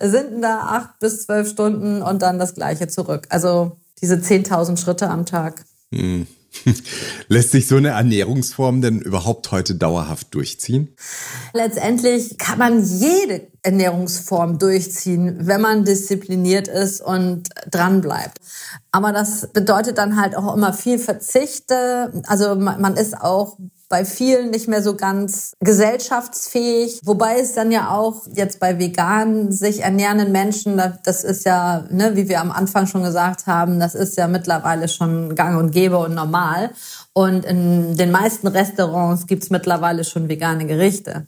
sind 0.00 0.42
da 0.42 0.58
acht 0.58 0.98
bis 0.98 1.22
zwölf 1.24 1.48
Stunden 1.48 2.02
und 2.02 2.20
dann 2.22 2.40
das 2.40 2.56
Gleiche 2.56 2.88
zurück. 2.88 3.28
Also 3.30 3.76
diese 4.00 4.16
10.000 4.16 4.76
Schritte 4.76 5.08
am 5.08 5.24
Tag. 5.24 5.64
Hm. 5.94 6.26
Lässt 7.28 7.52
sich 7.52 7.66
so 7.66 7.76
eine 7.76 7.90
Ernährungsform 7.90 8.80
denn 8.80 9.00
überhaupt 9.00 9.50
heute 9.50 9.74
dauerhaft 9.74 10.34
durchziehen? 10.34 10.94
Letztendlich 11.52 12.38
kann 12.38 12.58
man 12.58 12.84
jede 12.84 13.48
Ernährungsform 13.62 14.58
durchziehen, 14.58 15.36
wenn 15.40 15.60
man 15.60 15.84
diszipliniert 15.84 16.68
ist 16.68 17.00
und 17.00 17.48
dran 17.70 18.00
bleibt. 18.00 18.38
Aber 18.90 19.12
das 19.12 19.48
bedeutet 19.52 19.98
dann 19.98 20.20
halt 20.20 20.36
auch 20.36 20.54
immer 20.54 20.72
viel 20.72 20.98
Verzichte. 20.98 22.12
Also 22.26 22.54
man 22.54 22.96
ist 22.96 23.20
auch 23.20 23.58
bei 23.90 24.04
vielen 24.04 24.50
nicht 24.50 24.68
mehr 24.68 24.82
so 24.82 24.94
ganz 24.94 25.52
gesellschaftsfähig. 25.58 27.00
Wobei 27.04 27.40
es 27.40 27.54
dann 27.54 27.72
ja 27.72 27.90
auch 27.90 28.22
jetzt 28.32 28.60
bei 28.60 28.78
vegan 28.78 29.50
sich 29.50 29.82
ernährenden 29.82 30.30
Menschen, 30.30 30.80
das 31.02 31.24
ist 31.24 31.44
ja, 31.44 31.84
ne, 31.90 32.14
wie 32.14 32.28
wir 32.28 32.40
am 32.40 32.52
Anfang 32.52 32.86
schon 32.86 33.02
gesagt 33.02 33.48
haben, 33.48 33.80
das 33.80 33.96
ist 33.96 34.16
ja 34.16 34.28
mittlerweile 34.28 34.88
schon 34.88 35.34
gang 35.34 35.58
und 35.58 35.72
gäbe 35.72 35.98
und 35.98 36.14
normal. 36.14 36.70
Und 37.14 37.44
in 37.44 37.96
den 37.96 38.12
meisten 38.12 38.46
Restaurants 38.46 39.26
gibt's 39.26 39.50
mittlerweile 39.50 40.04
schon 40.04 40.28
vegane 40.28 40.66
Gerichte. 40.66 41.26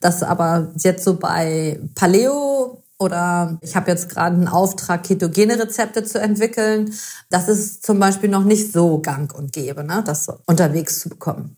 Das 0.00 0.22
aber 0.22 0.68
jetzt 0.76 1.02
so 1.02 1.16
bei 1.16 1.80
Paleo 1.96 2.84
oder 2.96 3.58
ich 3.60 3.74
habe 3.74 3.90
jetzt 3.90 4.08
gerade 4.08 4.36
einen 4.36 4.46
Auftrag, 4.46 5.02
ketogene 5.02 5.58
Rezepte 5.58 6.04
zu 6.04 6.20
entwickeln. 6.20 6.94
Das 7.28 7.48
ist 7.48 7.84
zum 7.84 7.98
Beispiel 7.98 8.30
noch 8.30 8.44
nicht 8.44 8.72
so 8.72 9.00
gang 9.00 9.34
und 9.34 9.52
gäbe, 9.52 9.82
ne, 9.82 10.04
das 10.06 10.28
unterwegs 10.46 11.00
zu 11.00 11.08
bekommen. 11.08 11.56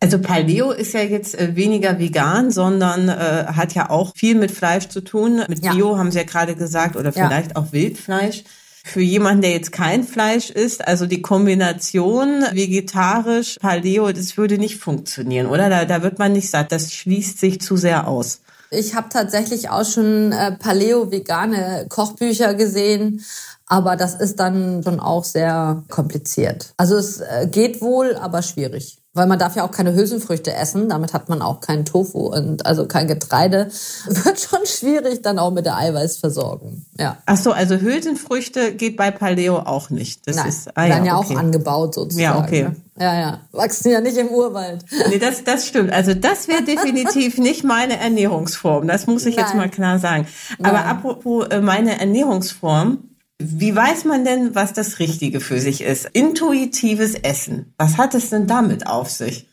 Also 0.00 0.20
Paleo 0.20 0.70
ist 0.70 0.94
ja 0.94 1.00
jetzt 1.00 1.38
äh, 1.38 1.56
weniger 1.56 1.98
vegan, 1.98 2.50
sondern 2.50 3.08
äh, 3.08 3.46
hat 3.54 3.74
ja 3.74 3.90
auch 3.90 4.14
viel 4.14 4.36
mit 4.36 4.50
Fleisch 4.50 4.88
zu 4.88 5.00
tun. 5.00 5.42
Mit 5.48 5.64
ja. 5.64 5.72
Bio 5.72 5.98
haben 5.98 6.10
Sie 6.10 6.18
ja 6.18 6.24
gerade 6.24 6.54
gesagt 6.54 6.96
oder 6.96 7.12
vielleicht 7.12 7.50
ja. 7.50 7.56
auch 7.56 7.72
Wildfleisch. 7.72 8.44
Für 8.84 9.00
jemanden, 9.00 9.42
der 9.42 9.50
jetzt 9.50 9.72
kein 9.72 10.04
Fleisch 10.04 10.50
isst, 10.50 10.86
also 10.86 11.04
die 11.04 11.20
Kombination 11.20 12.42
vegetarisch, 12.52 13.56
Paleo, 13.60 14.12
das 14.12 14.36
würde 14.36 14.56
nicht 14.56 14.78
funktionieren, 14.78 15.46
oder? 15.46 15.68
Da, 15.68 15.84
da 15.84 16.02
wird 16.02 16.18
man 16.18 16.32
nicht 16.32 16.48
satt. 16.48 16.72
Das 16.72 16.92
schließt 16.92 17.38
sich 17.38 17.60
zu 17.60 17.76
sehr 17.76 18.08
aus. 18.08 18.40
Ich 18.70 18.94
habe 18.94 19.08
tatsächlich 19.10 19.70
auch 19.70 19.84
schon 19.84 20.32
äh, 20.32 20.52
Paleo-vegane 20.52 21.86
Kochbücher 21.88 22.54
gesehen, 22.54 23.24
aber 23.66 23.96
das 23.96 24.14
ist 24.14 24.38
dann 24.40 24.82
schon 24.82 25.00
auch 25.00 25.24
sehr 25.24 25.82
kompliziert. 25.88 26.72
Also 26.76 26.96
es 26.96 27.20
äh, 27.20 27.48
geht 27.50 27.80
wohl, 27.80 28.16
aber 28.16 28.42
schwierig. 28.42 28.97
Weil 29.14 29.26
man 29.26 29.38
darf 29.38 29.56
ja 29.56 29.64
auch 29.64 29.70
keine 29.70 29.94
Hülsenfrüchte 29.94 30.52
essen, 30.52 30.90
damit 30.90 31.14
hat 31.14 31.28
man 31.28 31.40
auch 31.40 31.60
keinen 31.60 31.84
Tofu 31.84 32.26
und 32.26 32.66
also 32.66 32.86
kein 32.86 33.08
Getreide. 33.08 33.68
Wird 34.06 34.38
schon 34.38 34.66
schwierig 34.66 35.22
dann 35.22 35.38
auch 35.38 35.50
mit 35.50 35.66
der 35.66 35.76
Eiweißversorgung. 35.76 36.84
Ja. 36.98 37.16
Ach 37.26 37.36
so, 37.36 37.52
also 37.52 37.76
Hülsenfrüchte 37.76 38.74
geht 38.74 38.96
bei 38.96 39.10
Paleo 39.10 39.58
auch 39.60 39.90
nicht. 39.90 40.28
Das 40.28 40.36
Nein, 40.36 40.48
ist, 40.48 40.76
ah, 40.76 40.88
werden 40.88 41.06
ja, 41.06 41.18
okay. 41.18 41.34
auch 41.34 41.38
angebaut 41.40 41.94
sozusagen. 41.94 42.22
Ja, 42.22 42.38
okay. 42.38 42.62
Ne? 42.64 42.76
Ja, 43.00 43.20
ja. 43.20 43.40
Wachsen 43.52 43.90
ja 43.90 44.00
nicht 44.00 44.16
im 44.16 44.28
Urwald. 44.28 44.84
Nee, 45.08 45.18
das, 45.18 45.44
das 45.44 45.66
stimmt. 45.66 45.92
Also 45.92 46.14
das 46.14 46.48
wäre 46.48 46.62
definitiv 46.66 47.38
nicht 47.38 47.64
meine 47.64 47.98
Ernährungsform. 47.98 48.88
Das 48.88 49.06
muss 49.06 49.24
ich 49.24 49.36
Nein. 49.36 49.44
jetzt 49.44 49.54
mal 49.54 49.68
klar 49.68 49.98
sagen. 49.98 50.26
Aber 50.62 50.72
Nein. 50.72 50.86
apropos 50.86 51.46
äh, 51.48 51.60
meine 51.60 51.98
Ernährungsform, 51.98 52.98
wie 53.40 53.74
weiß 53.74 54.04
man 54.04 54.24
denn, 54.24 54.54
was 54.54 54.72
das 54.72 54.98
Richtige 54.98 55.40
für 55.40 55.60
sich 55.60 55.82
ist? 55.82 56.06
Intuitives 56.12 57.14
Essen. 57.14 57.72
Was 57.78 57.96
hat 57.96 58.14
es 58.14 58.30
denn 58.30 58.48
damit 58.48 58.86
auf 58.86 59.10
sich? 59.10 59.46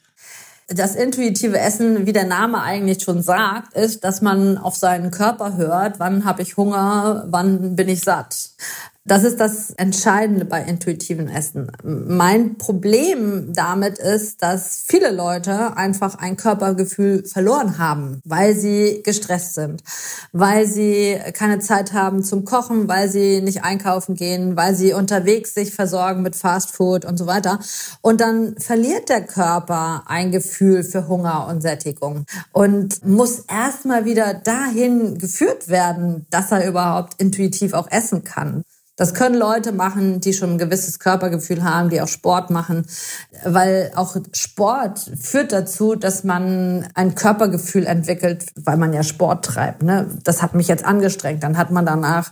Das 0.68 0.96
intuitive 0.96 1.60
Essen, 1.60 2.08
wie 2.08 2.13
der 2.13 2.25
Name 2.25 2.63
eigentlich 2.63 3.04
schon 3.04 3.22
sagt, 3.22 3.75
ist, 3.75 4.04
dass 4.04 4.24
man 4.24 4.58
auf 4.58 4.75
seinen 4.75 5.12
Körper 5.12 5.58
hört, 5.58 6.00
wann 6.00 6.25
habe 6.25 6.42
ich 6.42 6.58
Hunger, 6.58 7.25
wann 7.27 7.75
bin 7.75 7.88
ich 7.88 8.01
satt. 8.01 8.50
Das 9.07 9.24
ist 9.24 9.39
das 9.39 9.69
Entscheidende 9.69 10.45
bei 10.45 10.63
intuitiven 10.63 11.29
Essen. 11.29 11.71
Mein 11.83 12.57
Problem 12.57 13.53
damit 13.53 14.00
ist, 14.00 14.41
dass 14.41 14.83
viele 14.83 15.12
Leute 15.12 15.77
einfach 15.77 16.15
ein 16.15 16.38
Körpergefühl 16.38 17.24
verloren 17.24 17.77
haben, 17.77 18.19
weil 18.25 18.55
sie 18.55 19.03
gestresst 19.03 19.53
sind, 19.53 19.83
weil 20.31 20.65
sie 20.65 21.19
keine 21.33 21.59
Zeit 21.59 21.93
haben 21.93 22.24
zum 22.24 22.45
Kochen, 22.45 22.88
weil 22.88 23.07
sie 23.07 23.41
nicht 23.41 23.63
einkaufen 23.63 24.15
gehen, 24.15 24.57
weil 24.57 24.74
sie 24.74 24.93
unterwegs 24.93 25.53
sich 25.53 25.75
versorgen 25.75 26.24
mit 26.24 26.35
Fastfood 26.35 27.05
und 27.05 27.17
so 27.17 27.27
weiter. 27.27 27.59
Und 28.01 28.21
dann 28.21 28.57
verliert 28.57 29.09
der 29.09 29.24
Körper 29.24 30.01
ein 30.07 30.31
Gefühl 30.31 30.83
für 30.83 31.07
Hunger 31.07 31.45
und 31.47 31.62
Sättigung 31.62 32.25
und 32.53 33.05
muss 33.05 33.41
erstmal 33.41 34.05
wieder 34.05 34.33
dahin 34.33 35.19
geführt 35.19 35.67
werden, 35.67 36.25
dass 36.31 36.51
er 36.51 36.67
überhaupt 36.67 37.21
intuitiv 37.21 37.74
auch 37.74 37.91
essen 37.91 38.24
kann. 38.24 38.63
Das 38.98 39.14
können 39.14 39.36
Leute 39.36 39.74
machen, 39.74 40.22
die 40.22 40.32
schon 40.32 40.52
ein 40.52 40.58
gewisses 40.58 41.00
Körpergefühl 41.00 41.64
haben, 41.64 41.90
die 41.90 42.02
auch 42.02 42.08
Sport 42.08 42.50
machen, 42.50 42.86
weil 43.44 43.92
auch 43.96 44.16
Sport 44.32 45.12
führt 45.20 45.52
dazu, 45.52 45.96
dass 45.96 46.24
man 46.24 46.88
ein 46.94 47.14
Körpergefühl 47.14 47.86
entwickelt, 47.88 48.46
weil 48.56 48.78
man 48.78 48.94
ja 48.94 49.04
Sport 49.04 49.44
treibt. 49.44 49.84
Ne? 49.84 50.08
Das 50.24 50.42
hat 50.42 50.54
mich 50.54 50.70
jetzt 50.70 50.86
angestrengt. 50.86 51.44
Dann 51.44 51.58
hat 51.58 51.72
man 51.72 51.86
danach 51.86 52.32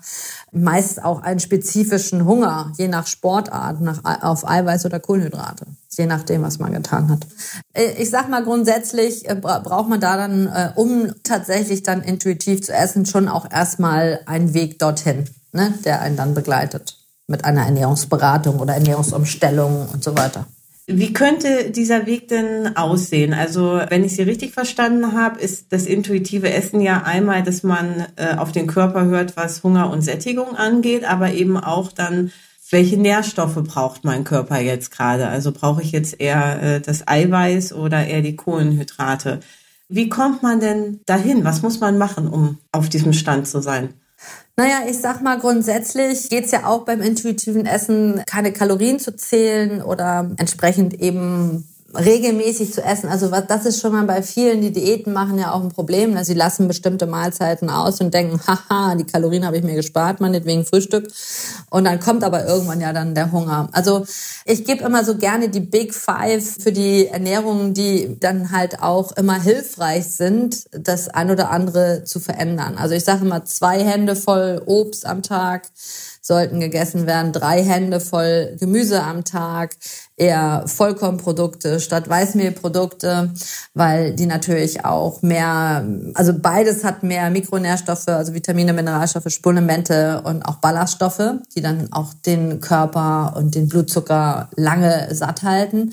meist 0.53 1.03
auch 1.03 1.21
einen 1.21 1.41
spezifischen 1.41 2.25
Hunger, 2.25 2.71
je 2.77 2.87
nach 2.87 3.07
Sportart, 3.07 3.81
nach, 3.81 4.23
auf 4.23 4.47
Eiweiß 4.47 4.85
oder 4.85 5.01
Kohlenhydrate, 5.01 5.65
je 5.97 6.05
nachdem, 6.05 6.41
was 6.41 6.59
man 6.59 6.73
getan 6.73 7.09
hat. 7.09 7.27
Äh, 7.73 8.01
ich 8.01 8.09
sag 8.09 8.29
mal 8.29 8.43
grundsätzlich 8.43 9.29
äh, 9.29 9.35
braucht 9.35 9.89
man 9.89 9.99
da 9.99 10.17
dann, 10.17 10.47
äh, 10.47 10.71
um 10.75 11.11
tatsächlich 11.23 11.83
dann 11.83 12.01
intuitiv 12.01 12.61
zu 12.61 12.73
essen, 12.73 13.05
schon 13.05 13.27
auch 13.27 13.49
erstmal 13.51 14.21
einen 14.25 14.53
Weg 14.53 14.79
dorthin 14.79 15.25
ne, 15.53 15.73
der 15.85 16.01
einen 16.01 16.17
dann 16.17 16.33
begleitet 16.33 16.97
mit 17.27 17.45
einer 17.45 17.65
Ernährungsberatung 17.65 18.59
oder 18.59 18.73
Ernährungsumstellung 18.73 19.87
und 19.93 20.03
so 20.03 20.17
weiter. 20.17 20.45
Wie 20.85 21.13
könnte 21.13 21.71
dieser 21.71 22.05
Weg 22.05 22.27
denn 22.27 22.75
aussehen? 22.75 23.33
Also, 23.33 23.79
wenn 23.87 24.03
ich 24.03 24.17
Sie 24.17 24.23
richtig 24.23 24.51
verstanden 24.51 25.13
habe, 25.13 25.39
ist 25.39 25.67
das 25.71 25.85
intuitive 25.85 26.51
Essen 26.51 26.81
ja 26.81 27.03
einmal, 27.03 27.41
dass 27.41 27.63
man 27.63 28.05
äh, 28.17 28.35
auf 28.35 28.51
den 28.51 28.67
Körper 28.67 29.05
hört, 29.05 29.37
was 29.37 29.63
Hunger 29.63 29.89
und 29.89 30.01
Sättigung 30.01 30.57
angeht, 30.57 31.05
aber 31.05 31.31
eben 31.31 31.55
auch 31.55 31.93
dann, 31.93 32.33
welche 32.73 32.97
Nährstoffe 32.97 33.55
braucht 33.63 34.03
mein 34.03 34.25
Körper 34.25 34.59
jetzt 34.59 34.91
gerade? 34.91 35.27
Also 35.27 35.53
brauche 35.53 35.81
ich 35.81 35.93
jetzt 35.93 36.19
eher 36.19 36.61
äh, 36.61 36.81
das 36.81 37.07
Eiweiß 37.07 37.71
oder 37.71 38.05
eher 38.05 38.21
die 38.21 38.35
Kohlenhydrate? 38.35 39.39
Wie 39.87 40.09
kommt 40.09 40.43
man 40.43 40.59
denn 40.59 40.99
dahin? 41.05 41.45
Was 41.45 41.61
muss 41.61 41.79
man 41.79 41.97
machen, 41.97 42.27
um 42.27 42.57
auf 42.71 42.89
diesem 42.89 43.13
Stand 43.13 43.47
zu 43.47 43.61
sein? 43.61 43.93
Naja, 44.55 44.81
ich 44.87 44.99
sag 44.99 45.21
mal, 45.21 45.39
grundsätzlich 45.39 46.29
geht's 46.29 46.51
ja 46.51 46.65
auch 46.65 46.85
beim 46.85 47.01
intuitiven 47.01 47.65
Essen, 47.65 48.21
keine 48.27 48.51
Kalorien 48.53 48.99
zu 48.99 49.15
zählen 49.15 49.81
oder 49.81 50.31
entsprechend 50.37 50.99
eben 50.99 51.67
regelmäßig 51.95 52.73
zu 52.73 52.83
essen. 52.83 53.09
Also 53.09 53.31
was, 53.31 53.47
das 53.47 53.65
ist 53.65 53.79
schon 53.79 53.93
mal 53.93 54.03
bei 54.05 54.21
vielen, 54.21 54.61
die 54.61 54.71
Diäten 54.71 55.13
machen, 55.13 55.37
ja 55.37 55.51
auch 55.51 55.61
ein 55.61 55.69
Problem. 55.69 56.21
Sie 56.23 56.33
lassen 56.33 56.67
bestimmte 56.67 57.07
Mahlzeiten 57.07 57.69
aus 57.69 58.01
und 58.01 58.13
denken, 58.13 58.39
haha, 58.47 58.95
die 58.95 59.03
Kalorien 59.03 59.45
habe 59.45 59.57
ich 59.57 59.63
mir 59.63 59.75
gespart, 59.75 60.19
meinetwegen 60.19 60.65
Frühstück. 60.65 61.07
Und 61.69 61.85
dann 61.85 61.99
kommt 61.99 62.23
aber 62.23 62.45
irgendwann 62.45 62.81
ja 62.81 62.93
dann 62.93 63.15
der 63.15 63.31
Hunger. 63.31 63.69
Also 63.71 64.05
ich 64.45 64.65
gebe 64.65 64.83
immer 64.83 65.03
so 65.03 65.17
gerne 65.17 65.49
die 65.49 65.59
Big 65.59 65.93
Five 65.93 66.57
für 66.59 66.71
die 66.71 67.07
Ernährung, 67.07 67.73
die 67.73 68.17
dann 68.19 68.51
halt 68.51 68.81
auch 68.81 69.11
immer 69.13 69.41
hilfreich 69.41 70.05
sind, 70.05 70.65
das 70.71 71.09
ein 71.09 71.31
oder 71.31 71.49
andere 71.49 72.03
zu 72.03 72.19
verändern. 72.19 72.77
Also 72.77 72.95
ich 72.95 73.03
sage 73.03 73.25
immer 73.25 73.45
zwei 73.45 73.83
Hände 73.83 74.15
voll 74.15 74.61
Obst 74.65 75.05
am 75.05 75.21
Tag 75.21 75.69
sollten 76.25 76.61
gegessen 76.61 77.05
werden, 77.05 77.33
drei 77.33 77.61
Hände 77.61 77.99
voll 77.99 78.55
Gemüse 78.57 79.03
am 79.03 79.25
Tag, 79.25 79.75
eher 80.23 80.63
Vollkornprodukte 80.67 81.81
statt 81.81 82.07
Weißmehlprodukte, 82.07 83.31
weil 83.73 84.13
die 84.13 84.25
natürlich 84.25 84.85
auch 84.85 85.21
mehr, 85.21 85.85
also 86.13 86.33
beides 86.33 86.85
hat 86.85 87.03
mehr 87.03 87.29
Mikronährstoffe, 87.29 88.07
also 88.07 88.33
Vitamine, 88.33 88.71
Mineralstoffe, 88.71 89.29
Spulemente 89.29 90.21
und 90.23 90.43
auch 90.43 90.55
Ballaststoffe, 90.55 91.33
die 91.55 91.61
dann 91.61 91.91
auch 91.91 92.13
den 92.25 92.61
Körper 92.61 93.33
und 93.35 93.55
den 93.55 93.67
Blutzucker 93.67 94.49
lange 94.55 95.13
satt 95.13 95.43
halten. 95.43 95.91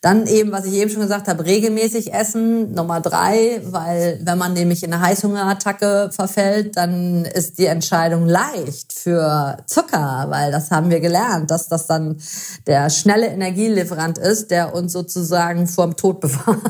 Dann 0.00 0.26
eben, 0.26 0.52
was 0.52 0.64
ich 0.64 0.74
eben 0.74 0.90
schon 0.90 1.02
gesagt 1.02 1.26
habe, 1.26 1.44
regelmäßig 1.44 2.14
essen, 2.14 2.74
Nummer 2.74 3.00
drei, 3.00 3.62
weil 3.64 4.20
wenn 4.22 4.38
man 4.38 4.52
nämlich 4.52 4.84
in 4.84 4.92
eine 4.92 5.02
Heißhungerattacke 5.02 6.10
verfällt, 6.12 6.76
dann 6.76 7.24
ist 7.24 7.58
die 7.58 7.66
Entscheidung 7.66 8.26
leicht 8.26 8.92
für 8.92 9.56
Zucker, 9.66 10.26
weil 10.28 10.52
das 10.52 10.70
haben 10.70 10.90
wir 10.90 11.00
gelernt, 11.00 11.50
dass 11.50 11.68
das 11.68 11.86
dann 11.86 12.18
der 12.66 12.90
schnelle 12.90 13.26
Energie 13.26 13.71
Energielieferant 13.72 14.18
ist, 14.18 14.50
der 14.50 14.74
uns 14.74 14.92
sozusagen 14.92 15.66
vorm 15.66 15.96
Tod 15.96 16.20
bewahrt. 16.20 16.60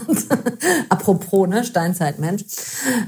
Apropos, 0.88 1.48
ne, 1.48 1.64
Steinzeitmensch. 1.64 2.44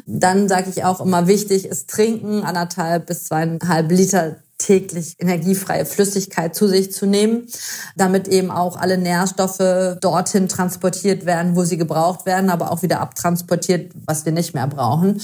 Dann 0.07 0.49
sage 0.49 0.71
ich 0.71 0.85
auch 0.85 1.01
immer, 1.01 1.27
wichtig 1.27 1.67
ist 1.67 1.89
trinken, 1.91 2.43
anderthalb 2.43 3.07
bis 3.07 3.25
zweieinhalb 3.25 3.91
Liter 3.91 4.37
täglich 4.57 5.17
energiefreie 5.19 5.85
Flüssigkeit 5.85 6.55
zu 6.55 6.69
sich 6.69 6.93
zu 6.93 7.07
nehmen, 7.07 7.49
damit 7.97 8.29
eben 8.29 8.51
auch 8.51 8.77
alle 8.77 8.97
Nährstoffe 8.97 9.99
dorthin 10.01 10.49
transportiert 10.49 11.27
werden, 11.27 11.57
wo 11.57 11.65
sie 11.65 11.77
gebraucht 11.77 12.25
werden, 12.25 12.51
aber 12.51 12.71
auch 12.71 12.83
wieder 12.83 13.01
abtransportiert, 13.01 13.93
was 14.07 14.25
wir 14.25 14.33
nicht 14.33 14.55
mehr 14.55 14.69
brauchen. 14.69 15.21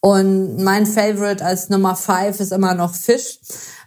Und 0.00 0.62
mein 0.62 0.86
Favorite 0.86 1.44
als 1.44 1.68
Nummer 1.68 1.94
five 1.94 2.40
ist 2.40 2.52
immer 2.52 2.74
noch 2.74 2.94
Fisch 2.94 3.38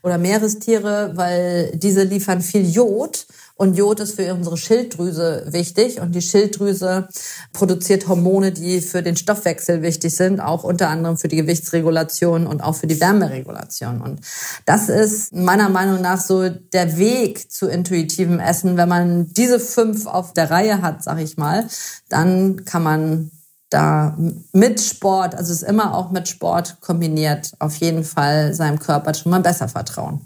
oder 0.03 0.19
Meerestiere, 0.19 1.11
weil 1.15 1.71
diese 1.75 2.03
liefern 2.03 2.41
viel 2.41 2.69
Jod 2.69 3.25
und 3.63 3.75
Jod 3.77 4.01
ist 4.01 4.15
für 4.15 4.33
unsere 4.33 4.57
Schilddrüse 4.57 5.45
wichtig. 5.47 6.01
Und 6.01 6.13
die 6.13 6.21
Schilddrüse 6.21 7.07
produziert 7.53 8.09
Hormone, 8.09 8.51
die 8.51 8.81
für 8.81 9.01
den 9.01 9.15
Stoffwechsel 9.15 9.81
wichtig 9.81 10.13
sind, 10.17 10.41
auch 10.41 10.65
unter 10.65 10.89
anderem 10.89 11.17
für 11.17 11.29
die 11.29 11.37
Gewichtsregulation 11.37 12.45
und 12.45 12.61
auch 12.61 12.75
für 12.75 12.87
die 12.87 12.99
Wärmeregulation. 12.99 14.01
Und 14.01 14.19
das 14.65 14.89
ist 14.89 15.33
meiner 15.33 15.69
Meinung 15.69 16.01
nach 16.01 16.19
so 16.19 16.49
der 16.49 16.97
Weg 16.97 17.53
zu 17.53 17.67
intuitivem 17.67 18.41
Essen. 18.41 18.75
Wenn 18.75 18.89
man 18.89 19.31
diese 19.31 19.61
fünf 19.61 20.07
auf 20.07 20.33
der 20.33 20.51
Reihe 20.51 20.81
hat, 20.81 21.01
sag 21.01 21.21
ich 21.21 21.37
mal, 21.37 21.65
dann 22.09 22.65
kann 22.65 22.83
man 22.83 23.31
da 23.69 24.17
mit 24.51 24.81
Sport, 24.81 25.35
also 25.35 25.53
es 25.53 25.61
ist 25.61 25.69
immer 25.69 25.95
auch 25.95 26.11
mit 26.11 26.27
Sport 26.27 26.81
kombiniert, 26.81 27.53
auf 27.59 27.77
jeden 27.77 28.03
Fall 28.03 28.53
seinem 28.53 28.77
Körper 28.77 29.13
schon 29.13 29.31
mal 29.31 29.39
besser 29.39 29.69
vertrauen. 29.69 30.19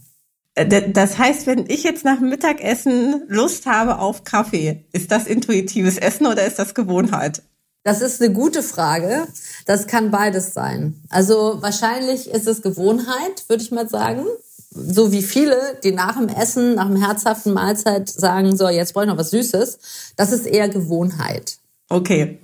Äh, 0.57 0.91
das 0.91 1.17
heißt, 1.17 1.47
wenn 1.47 1.69
ich 1.69 1.83
jetzt 1.83 2.03
nach 2.03 2.17
dem 2.17 2.29
Mittagessen 2.29 3.23
Lust 3.27 3.65
habe 3.65 3.99
auf 3.99 4.23
Kaffee, 4.23 4.85
ist 4.91 5.11
das 5.11 5.27
intuitives 5.27 5.97
Essen 5.97 6.25
oder 6.25 6.45
ist 6.45 6.59
das 6.59 6.73
Gewohnheit? 6.73 7.43
Das 7.83 8.01
ist 8.01 8.21
eine 8.21 8.33
gute 8.33 8.63
Frage. 8.63 9.27
Das 9.65 9.87
kann 9.87 10.11
beides 10.11 10.53
sein. 10.53 11.01
Also 11.09 11.61
wahrscheinlich 11.61 12.29
ist 12.29 12.47
es 12.47 12.61
Gewohnheit, 12.61 13.45
würde 13.47 13.63
ich 13.63 13.71
mal 13.71 13.87
sagen. 13.87 14.25
So 14.71 15.11
wie 15.11 15.23
viele, 15.23 15.79
die 15.83 15.93
nach 15.93 16.17
dem 16.17 16.27
Essen, 16.27 16.75
nach 16.75 16.87
dem 16.87 17.01
herzhaften 17.01 17.53
Mahlzeit 17.53 18.09
sagen, 18.09 18.57
so, 18.57 18.67
jetzt 18.67 18.93
brauche 18.93 19.05
ich 19.05 19.09
noch 19.09 19.17
was 19.17 19.31
Süßes. 19.31 19.79
Das 20.17 20.31
ist 20.31 20.45
eher 20.45 20.67
Gewohnheit. 20.69 21.57
Okay. 21.87 22.39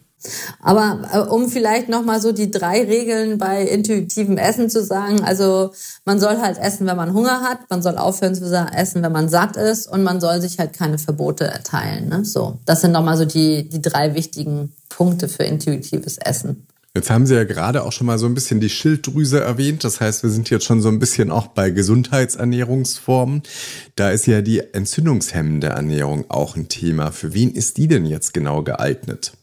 Aber 0.59 1.01
äh, 1.11 1.19
um 1.19 1.49
vielleicht 1.49 1.89
nochmal 1.89 2.21
so 2.21 2.31
die 2.31 2.51
drei 2.51 2.83
Regeln 2.83 3.37
bei 3.37 3.63
intuitivem 3.63 4.37
Essen 4.37 4.69
zu 4.69 4.83
sagen, 4.83 5.23
also 5.23 5.71
man 6.05 6.19
soll 6.19 6.39
halt 6.39 6.57
essen, 6.57 6.87
wenn 6.87 6.97
man 6.97 7.13
Hunger 7.13 7.41
hat, 7.41 7.69
man 7.69 7.81
soll 7.81 7.97
aufhören 7.97 8.35
zu 8.35 8.45
essen, 8.45 9.03
wenn 9.03 9.11
man 9.11 9.29
satt 9.29 9.57
ist 9.57 9.87
und 9.87 10.03
man 10.03 10.19
soll 10.21 10.41
sich 10.41 10.59
halt 10.59 10.73
keine 10.73 10.97
Verbote 10.97 11.45
erteilen. 11.45 12.09
Ne? 12.09 12.25
So, 12.25 12.59
das 12.65 12.81
sind 12.81 12.91
nochmal 12.91 13.17
so 13.17 13.25
die, 13.25 13.69
die 13.69 13.81
drei 13.81 14.13
wichtigen 14.13 14.73
Punkte 14.89 15.27
für 15.27 15.43
intuitives 15.43 16.17
Essen. 16.17 16.67
Jetzt 16.95 17.09
haben 17.09 17.25
Sie 17.25 17.33
ja 17.33 17.43
gerade 17.43 17.83
auch 17.85 17.91
schon 17.91 18.05
mal 18.05 18.19
so 18.19 18.27
ein 18.27 18.35
bisschen 18.35 18.59
die 18.59 18.69
Schilddrüse 18.69 19.39
erwähnt. 19.39 19.83
Das 19.83 19.99
heißt, 19.99 20.21
wir 20.21 20.29
sind 20.29 20.51
jetzt 20.51 20.65
schon 20.65 20.79
so 20.79 20.89
ein 20.89 20.99
bisschen 20.99 21.31
auch 21.31 21.47
bei 21.47 21.71
Gesundheitsernährungsformen. 21.71 23.41
Da 23.95 24.11
ist 24.11 24.27
ja 24.27 24.41
die 24.41 24.59
entzündungshemmende 24.59 25.67
Ernährung 25.67 26.25
auch 26.29 26.55
ein 26.55 26.69
Thema. 26.69 27.11
Für 27.11 27.33
wen 27.33 27.51
ist 27.51 27.77
die 27.77 27.87
denn 27.87 28.05
jetzt 28.05 28.31
genau 28.31 28.61
geeignet? 28.61 29.33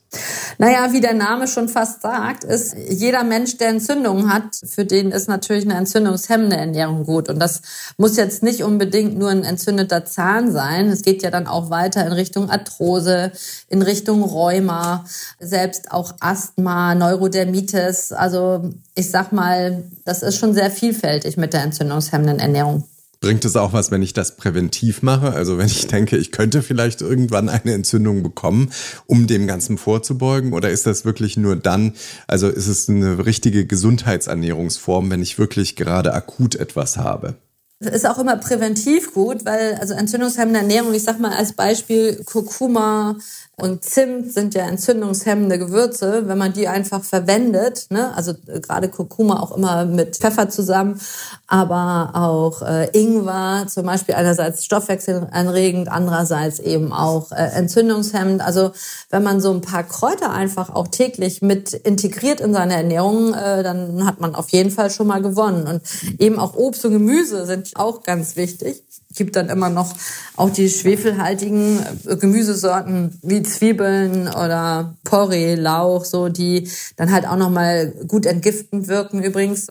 Naja, 0.59 0.93
wie 0.93 1.01
der 1.01 1.15
Name 1.15 1.47
schon 1.47 1.69
fast 1.69 2.03
sagt, 2.03 2.43
ist 2.43 2.75
jeder 2.75 3.23
Mensch, 3.23 3.57
der 3.59 3.69
Entzündungen 3.69 4.33
hat, 4.33 4.61
für 4.67 4.85
den 4.85 5.13
ist 5.13 5.29
natürlich 5.29 5.65
eine 5.65 5.77
entzündungshemmende 5.77 6.57
Ernährung 6.57 7.05
gut. 7.05 7.29
Und 7.29 7.39
das 7.39 7.63
muss 7.97 8.17
jetzt 8.17 8.43
nicht 8.43 8.65
unbedingt 8.65 9.17
nur 9.17 9.31
ein 9.31 9.45
entzündeter 9.45 10.05
Zahn 10.05 10.51
sein. 10.51 10.89
Es 10.89 11.03
geht 11.03 11.23
ja 11.23 11.31
dann 11.31 11.47
auch 11.47 11.71
weiter 11.71 12.05
in 12.05 12.13
Richtung 12.13 12.51
Arthrose, 12.51 13.31
in 13.69 13.83
Richtung 13.83 14.23
Rheuma, 14.23 15.05
selbst 15.39 15.93
auch 15.93 16.15
Asthma, 16.21 16.95
Neurodermitis. 16.95 18.13
Also 18.13 18.71
ich 18.97 19.11
sag 19.11 19.33
mal, 19.33 19.85
das 20.05 20.23
ist 20.23 20.37
schon 20.37 20.55
sehr 20.55 20.71
vielfältig 20.71 21.37
mit 21.37 21.53
der 21.53 21.63
entzündungshemmenden 21.63 22.41
Ernährung. 22.41 22.85
Bringt 23.21 23.45
es 23.45 23.55
auch 23.55 23.75
was, 23.75 23.91
wenn 23.91 24.01
ich 24.01 24.15
das 24.15 24.37
präventiv 24.37 25.03
mache? 25.03 25.35
Also 25.35 25.59
wenn 25.59 25.67
ich 25.67 25.87
denke, 25.87 26.17
ich 26.17 26.33
könnte 26.33 26.63
vielleicht 26.63 27.03
irgendwann 27.03 27.51
eine 27.51 27.75
Entzündung 27.75 28.23
bekommen, 28.23 28.73
um 29.05 29.27
dem 29.27 29.47
Ganzen 29.47 29.77
vorzubeugen? 29.77 30.55
Oder 30.55 30.71
ist 30.71 30.87
das 30.87 31.05
wirklich 31.05 31.37
nur 31.37 31.57
dann, 31.57 31.93
also 32.27 32.49
ist 32.49 32.67
es 32.67 32.89
eine 32.89 33.27
richtige 33.27 33.67
Gesundheitsernährungsform, 33.67 35.11
wenn 35.11 35.21
ich 35.21 35.39
wirklich 35.39 35.77
gerade 35.77 36.15
akut 36.15 36.55
etwas 36.55 36.97
habe? 36.97 37.35
Das 37.83 37.95
ist 37.95 38.07
auch 38.07 38.19
immer 38.19 38.37
präventiv 38.37 39.13
gut, 39.13 39.45
weil 39.45 39.75
also 39.75 39.95
entzündungshemmende 39.95 40.61
Ernährung, 40.61 40.95
ich 40.95 41.03
sag 41.03 41.19
mal 41.19 41.33
als 41.33 41.53
Beispiel 41.55 42.23
Kurkuma, 42.25 43.17
und 43.61 43.85
Zimt 43.85 44.33
sind 44.33 44.55
ja 44.55 44.67
entzündungshemmende 44.67 45.59
Gewürze, 45.59 46.25
wenn 46.27 46.39
man 46.39 46.53
die 46.53 46.69
einfach 46.69 47.03
verwendet, 47.03 47.87
ne? 47.91 48.15
also 48.15 48.33
äh, 48.47 48.61
gerade 48.61 48.89
Kurkuma 48.89 49.41
auch 49.41 49.57
immer 49.57 49.85
mit 49.85 50.17
Pfeffer 50.17 50.49
zusammen, 50.49 51.01
aber 51.47 52.11
auch 52.15 52.63
äh, 52.63 52.89
Ingwer 52.93 53.67
zum 53.69 53.87
Beispiel 53.87 54.15
einerseits 54.15 54.65
stoffwechselanregend, 54.65 55.89
andererseits 55.89 56.59
eben 56.59 56.93
auch 56.93 57.33
äh, 57.33 57.51
entzündungshemmend. 57.55 58.41
Also 58.41 58.73
wenn 59.11 59.23
man 59.23 59.41
so 59.41 59.53
ein 59.53 59.61
paar 59.61 59.85
Kräuter 59.85 60.31
einfach 60.31 60.71
auch 60.71 60.89
täglich 60.89 61.43
mit 61.43 61.73
integriert 61.73 62.41
in 62.41 62.53
seine 62.53 62.75
Ernährung, 62.75 63.35
äh, 63.35 63.63
dann 63.63 64.07
hat 64.07 64.21
man 64.21 64.35
auf 64.35 64.51
jeden 64.51 64.71
Fall 64.71 64.91
schon 64.91 65.07
mal 65.07 65.23
gewonnen. 65.23 65.67
Und 65.67 65.83
eben 66.19 66.39
auch 66.39 66.55
Obst 66.55 66.85
und 66.85 66.93
Gemüse 66.93 67.47
sind 67.47 67.71
auch 67.77 68.03
ganz 68.03 68.37
wichtig 68.37 68.83
gibt 69.15 69.37
dann 69.37 69.49
immer 69.49 69.71
noch 69.71 69.95
auch 70.37 70.51
die 70.51 70.69
schwefelhaltigen 70.69 71.81
äh, 72.07 72.17
Gemüsesorten 72.17 73.19
wie 73.23 73.43
Zwiebeln 73.43 74.29
oder 74.29 74.95
Porree, 75.05 75.57
Lauch, 75.57 76.05
so 76.05 76.29
die 76.29 76.71
dann 76.97 77.13
halt 77.13 77.27
auch 77.27 77.37
noch 77.37 77.51
mal 77.51 77.93
gut 78.07 78.25
entgiftend 78.25 78.89
wirken 78.89 79.23
übrigens. 79.23 79.67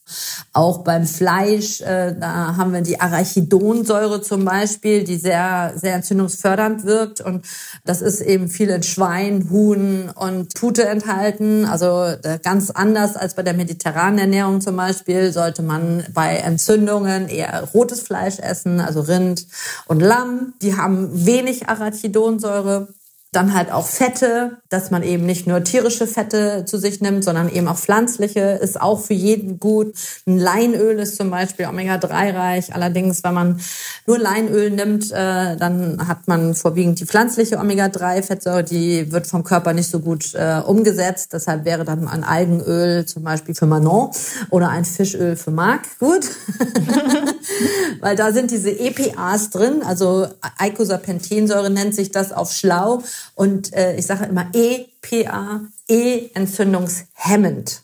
Auch 0.52 0.80
beim 0.80 1.08
Fleisch, 1.08 1.82
äh, 1.82 2.16
da 2.20 2.58
haben 2.58 2.74
wir 2.74 2.82
die 2.82 3.00
Arachidonsäure 3.00 4.22
zum 4.22 4.44
Beispiel, 4.44 5.06
die 5.06 5.16
sehr 5.16 5.74
sehr 5.76 5.96
entzündungsfördernd 5.96 6.86
wirkt 6.86 7.22
und 7.22 7.46
das 7.86 8.02
ist 8.02 8.22
eben 8.22 8.50
viel 8.50 8.70
in 8.70 8.84
Schwein, 8.84 9.50
Huhn 9.50 10.10
und 10.14 10.54
Pute 10.54 10.86
enthalten. 10.86 11.66
Also 11.66 12.04
äh, 12.24 12.40
ganz 12.44 12.72
anders 12.72 13.16
als 13.16 13.36
bei 13.36 13.44
der 13.44 13.54
mediterranen 13.54 14.20
Ernährung 14.20 14.60
zum 14.60 14.76
Beispiel 14.76 15.32
sollte 15.32 15.62
man 15.62 16.04
bei 16.14 16.36
Entzündungen 16.36 17.30
eher 17.30 17.64
rotes 17.74 18.02
Fleisch 18.02 18.40
essen, 18.40 18.82
also 18.82 19.02
Rind 19.02 19.29
Rind 19.30 19.48
und 19.86 20.00
Lamm. 20.00 20.54
Die 20.62 20.76
haben 20.76 21.26
wenig 21.26 21.70
Arachidonsäure. 21.70 22.88
Dann 23.32 23.54
halt 23.54 23.72
auch 23.72 23.86
Fette, 23.86 24.58
dass 24.70 24.90
man 24.90 25.04
eben 25.04 25.26
nicht 25.26 25.46
nur 25.46 25.64
tierische 25.64 26.08
Fette 26.08 26.66
zu 26.66 26.80
sich 26.80 27.00
nimmt, 27.00 27.24
sondern 27.24 27.48
eben 27.48 27.68
auch 27.68 27.78
pflanzliche, 27.78 28.60
ist 28.62 28.82
auch 28.82 29.00
für 29.00 29.14
jeden 29.14 29.60
gut. 29.60 29.94
Ein 30.26 30.40
Leinöl 30.40 30.98
ist 30.98 31.16
zum 31.16 31.30
Beispiel 31.30 31.68
Omega-3 31.68 32.34
reich. 32.34 32.74
Allerdings, 32.74 33.24
wenn 33.24 33.36
man 33.36 33.62
nur 34.08 34.18
Leinöl 34.18 34.72
nimmt, 34.72 35.12
äh, 35.12 35.58
dann 35.58 36.08
hat 36.08 36.28
man 36.28 36.56
vorwiegend 36.56 37.00
die 37.00 37.06
pflanzliche 37.06 37.60
Omega-3-Fettsäure, 37.60 38.64
die 38.64 39.12
wird 39.12 39.28
vom 39.28 39.44
Körper 39.44 39.74
nicht 39.74 39.92
so 39.92 40.00
gut 40.00 40.34
äh, 40.34 40.62
umgesetzt. 40.66 41.34
Deshalb 41.34 41.66
wäre 41.66 41.86
dann 41.86 42.08
ein 42.08 42.24
Algenöl 42.24 43.06
zum 43.06 43.24
Beispiel 43.24 43.54
für 43.54 43.68
Manon 43.68 44.10
oder 44.50 44.70
ein 44.70 44.86
Fischöl 44.86 45.36
für 45.36 45.52
Marc 45.52 46.00
gut. 46.00 46.26
Weil 48.00 48.16
da 48.16 48.32
sind 48.32 48.52
diese 48.52 48.72
EPAs 48.72 49.50
drin, 49.50 49.84
also 49.86 50.28
Eicosapentaensäure 50.58 51.70
nennt 51.70 51.94
sich 51.94 52.12
das 52.12 52.32
auf 52.32 52.52
schlau. 52.52 53.04
Und 53.36 53.74
äh, 53.74 53.96
ich 53.96 54.06
sage 54.06 54.26
immer 54.26 54.48
EPA, 54.54 55.62
E-entzündungshemmend. 55.88 57.82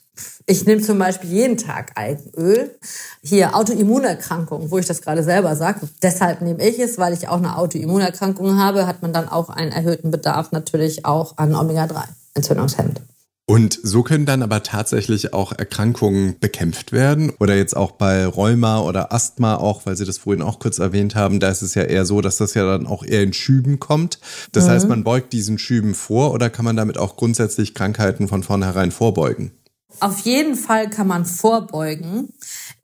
Ich 0.48 0.66
nehme 0.66 0.82
zum 0.82 1.00
Beispiel 1.00 1.30
jeden 1.32 1.58
Tag 1.58 1.92
Algenöl. 1.96 2.78
Hier 3.24 3.56
Autoimmunerkrankungen, 3.56 4.70
wo 4.70 4.78
ich 4.78 4.86
das 4.86 5.02
gerade 5.02 5.24
selber 5.24 5.56
sage. 5.56 5.90
Deshalb 6.04 6.42
nehme 6.42 6.64
ich 6.66 6.80
es, 6.80 6.98
weil 7.00 7.14
ich 7.14 7.28
auch 7.28 7.38
eine 7.38 7.58
Autoimmunerkrankung 7.58 8.58
habe, 8.58 8.86
hat 8.86 9.02
man 9.02 9.12
dann 9.12 9.28
auch 9.28 9.50
einen 9.50 9.72
erhöhten 9.72 10.12
Bedarf 10.12 10.52
natürlich 10.52 11.04
auch 11.06 11.38
an 11.38 11.56
Omega-3, 11.56 12.04
entzündungshemmend. 12.36 13.02
Und 13.48 13.80
so 13.84 14.02
können 14.02 14.26
dann 14.26 14.42
aber 14.42 14.64
tatsächlich 14.64 15.34
auch 15.34 15.52
Erkrankungen 15.52 16.40
bekämpft 16.40 16.92
werden. 16.92 17.32
Oder 17.40 17.56
jetzt 17.56 17.78
auch 17.78 17.92
bei 17.92 18.26
Rheuma 18.26 18.80
oder 18.80 19.14
Asthma 19.14 19.56
auch, 19.56 19.86
weil 19.86 19.96
Sie 19.96 20.06
das 20.06 20.18
vorhin 20.18 20.42
auch 20.42 20.58
kurz 20.58 20.80
erwähnt 20.80 21.14
haben, 21.14 21.40
da 21.40 21.50
ist 21.50 21.62
es 21.62 21.76
ja 21.76 21.84
eher 21.84 22.06
so, 22.06 22.22
dass 22.22 22.38
das 22.38 22.56
ja 22.56 22.66
dann 22.66 22.88
auch 22.88 23.04
eher 23.04 23.22
in 23.22 23.34
Schüben 23.34 23.80
kommt. 23.80 24.20
Das 24.52 24.66
mhm. 24.66 24.70
heißt, 24.70 24.88
man 24.88 25.04
beugt 25.04 25.32
diesen 25.32 25.60
Schüben 25.60 25.94
vor 25.94 26.34
oder 26.34 26.50
kann 26.50 26.66
man 26.66 26.76
damit 26.76 26.98
auch 26.98 27.18
grundsätzlich 27.18 27.76
Krankheiten 27.76 28.28
von 28.28 28.42
vornherein 28.42 28.92
vorbeugen? 28.92 29.52
Auf 30.00 30.20
jeden 30.22 30.56
Fall 30.56 30.90
kann 30.90 31.08
man 31.08 31.26
vorbeugen. 31.26 32.34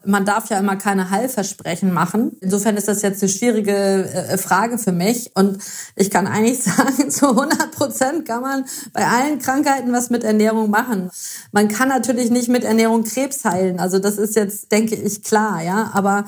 Man 0.04 0.26
darf 0.26 0.50
ja 0.50 0.58
immer 0.58 0.78
keine 0.78 1.12
Heilversprechen 1.12 1.94
machen. 1.94 2.38
Insofern 2.42 2.76
ist 2.76 2.88
das 2.88 3.04
jetzt 3.04 3.22
eine 3.22 3.30
schwierige 3.30 3.72
äh, 3.74 4.38
Frage 4.38 4.80
für 4.80 4.92
mich. 4.92 5.32
Und 5.36 5.60
ich 5.96 6.10
kann 6.10 6.26
eigentlich 6.26 6.64
sagen, 6.64 7.12
zu 7.12 7.30
100 7.30 7.72
Prozent 7.72 8.28
kann 8.28 8.42
man 8.42 8.66
bei 8.94 9.06
allen 9.06 9.40
Krankheiten 9.40 9.94
was 9.94 10.10
mit 10.10 10.24
Ernährung 10.24 10.72
machen. 10.72 11.12
Man 11.52 11.68
kann 11.68 11.90
natürlich 11.90 12.32
nicht 12.32 12.50
mit 12.50 12.64
Ernährung 12.64 13.04
Krebs 13.04 13.46
heilen. 13.46 13.80
Also 13.80 14.00
das 14.00 14.18
ist 14.18 14.36
jetzt, 14.36 14.72
denke 14.72 14.96
ich, 14.96 15.24
klar, 15.24 15.62
ja. 15.62 15.92
Aber 15.94 16.26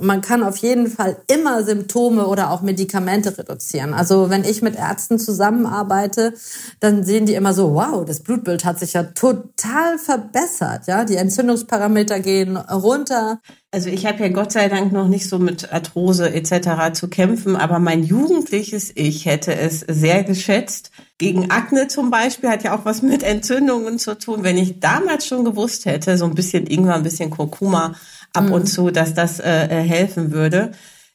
man 0.00 0.20
kann 0.20 0.42
auf 0.42 0.56
jeden 0.56 0.88
Fall 0.88 1.16
immer 1.28 1.62
Symptome 1.62 2.26
oder 2.26 2.50
auch 2.50 2.62
Medikamente 2.62 3.36
reduzieren. 3.38 3.94
Also 3.94 4.30
wenn 4.30 4.44
ich 4.44 4.62
mit 4.62 4.74
Ärzten 4.76 5.18
zusammenarbeite, 5.18 6.34
dann 6.80 7.04
sehen 7.04 7.26
die 7.26 7.34
immer 7.34 7.54
so, 7.54 7.74
wow, 7.74 8.04
das 8.04 8.20
Blutbild 8.20 8.64
hat 8.64 8.80
sich 8.80 8.94
ja 8.94 9.04
total 9.04 9.98
verbessert, 9.98 10.88
ja. 10.88 11.04
Die 11.04 11.16
Entzündungsparameter 11.16 12.18
gehen 12.18 12.56
runter 12.56 13.11
runter. 13.12 13.40
Also 13.70 13.88
ich 13.88 14.06
habe 14.06 14.22
ja 14.22 14.28
Gott 14.28 14.52
sei 14.52 14.68
Dank 14.68 14.92
noch 14.92 15.08
nicht 15.08 15.28
so 15.28 15.38
mit 15.38 15.72
Arthrose 15.72 16.32
etc. 16.32 16.92
zu 16.92 17.08
kämpfen, 17.08 17.56
aber 17.56 17.78
mein 17.78 18.02
jugendliches 18.02 18.92
Ich 18.94 19.26
hätte 19.26 19.54
es 19.54 19.80
sehr 19.80 20.24
geschätzt. 20.24 20.90
Gegen 21.18 21.50
Akne 21.50 21.88
zum 21.88 22.10
Beispiel 22.10 22.50
hat 22.50 22.64
ja 22.64 22.76
auch 22.76 22.84
was 22.84 23.02
mit 23.02 23.22
Entzündungen 23.22 23.98
zu 23.98 24.18
tun. 24.18 24.42
Wenn 24.42 24.58
ich 24.58 24.80
damals 24.80 25.26
schon 25.26 25.44
gewusst 25.44 25.86
hätte, 25.86 26.18
so 26.18 26.24
ein 26.24 26.34
bisschen 26.34 26.66
Ingwer, 26.66 26.94
ein 26.94 27.02
bisschen 27.02 27.30
Kurkuma 27.30 27.94
ab 28.32 28.46
mhm. 28.46 28.52
und 28.52 28.66
zu, 28.66 28.90
dass 28.90 29.14
das 29.14 29.40
äh, 29.40 29.66
äh 29.66 29.82
helfen 29.82 30.32
würde, 30.32 30.72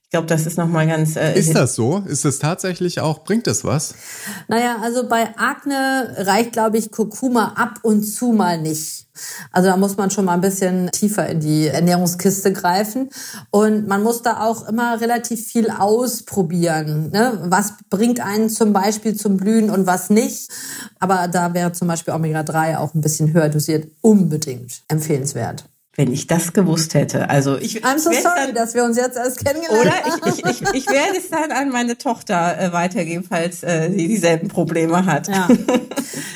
ich 0.08 0.12
glaube, 0.12 0.28
das 0.28 0.46
ist 0.46 0.58
nochmal 0.58 0.88
ganz. 0.88 1.18
Äh, 1.18 1.38
ist 1.38 1.54
das 1.54 1.76
so? 1.76 1.98
Ist 2.06 2.24
das 2.24 2.40
tatsächlich 2.40 3.02
auch? 3.02 3.26
Bringt 3.26 3.46
das 3.46 3.66
was? 3.66 3.94
Naja, 4.48 4.78
also 4.82 5.06
bei 5.06 5.36
Akne 5.36 6.16
reicht, 6.20 6.54
glaube 6.54 6.78
ich, 6.78 6.92
Kurkuma 6.92 7.56
ab 7.58 7.80
und 7.82 8.04
zu 8.04 8.32
mal 8.32 8.58
nicht. 8.58 9.08
Also 9.52 9.68
da 9.68 9.76
muss 9.76 9.98
man 9.98 10.10
schon 10.10 10.24
mal 10.24 10.36
ein 10.36 10.40
bisschen 10.40 10.90
tiefer 10.94 11.28
in 11.28 11.42
die 11.42 11.68
Ernährungskiste 11.68 12.54
greifen. 12.54 13.10
Und 13.50 13.90
man 13.90 14.02
muss 14.02 14.22
da 14.22 14.46
auch 14.46 14.66
immer 14.70 15.02
relativ 15.02 15.46
viel 15.46 15.70
ausprobieren. 15.70 17.10
Ne? 17.10 17.42
Was 17.44 17.74
bringt 17.90 18.22
einen 18.22 18.50
zum 18.50 18.72
Beispiel 18.72 19.14
zum 19.18 19.36
Blühen 19.36 19.70
und 19.70 19.88
was 19.88 20.10
nicht. 20.10 20.50
Aber 21.00 21.28
da 21.28 21.54
wäre 21.54 21.74
zum 21.74 21.90
Beispiel 21.90 22.14
Omega-3 22.14 22.78
auch 22.78 22.94
ein 22.94 23.02
bisschen 23.02 23.34
höher 23.34 23.50
dosiert 23.50 23.92
unbedingt 24.00 24.84
empfehlenswert. 24.88 25.66
Wenn 25.98 26.14
ich 26.14 26.28
das 26.28 26.54
gewusst 26.54 26.94
hätte. 26.94 27.28
Also 27.30 27.58
ich, 27.58 27.84
I'm 27.84 27.98
so 27.98 28.12
sorry, 28.12 28.46
dann, 28.46 28.56
dass 28.56 28.76
wir 28.76 28.84
uns 28.84 28.98
jetzt 28.98 29.18
erst 29.18 29.44
kennengelernt 29.44 29.92
haben. 29.92 30.22
Oder 30.22 30.28
ich, 30.28 30.46
ich, 30.46 30.62
ich, 30.62 30.74
ich 30.74 30.88
werde 30.88 31.18
es 31.18 31.30
dann 31.30 31.52
an 31.52 31.70
meine 31.70 31.98
Tochter 31.98 32.60
äh, 32.60 32.72
weitergeben, 32.72 33.26
falls 33.28 33.64
äh, 33.64 33.90
sie 33.90 34.08
dieselben 34.08 34.48
Probleme 34.48 35.08
hat. 35.08 35.28
Ja, 35.28 35.48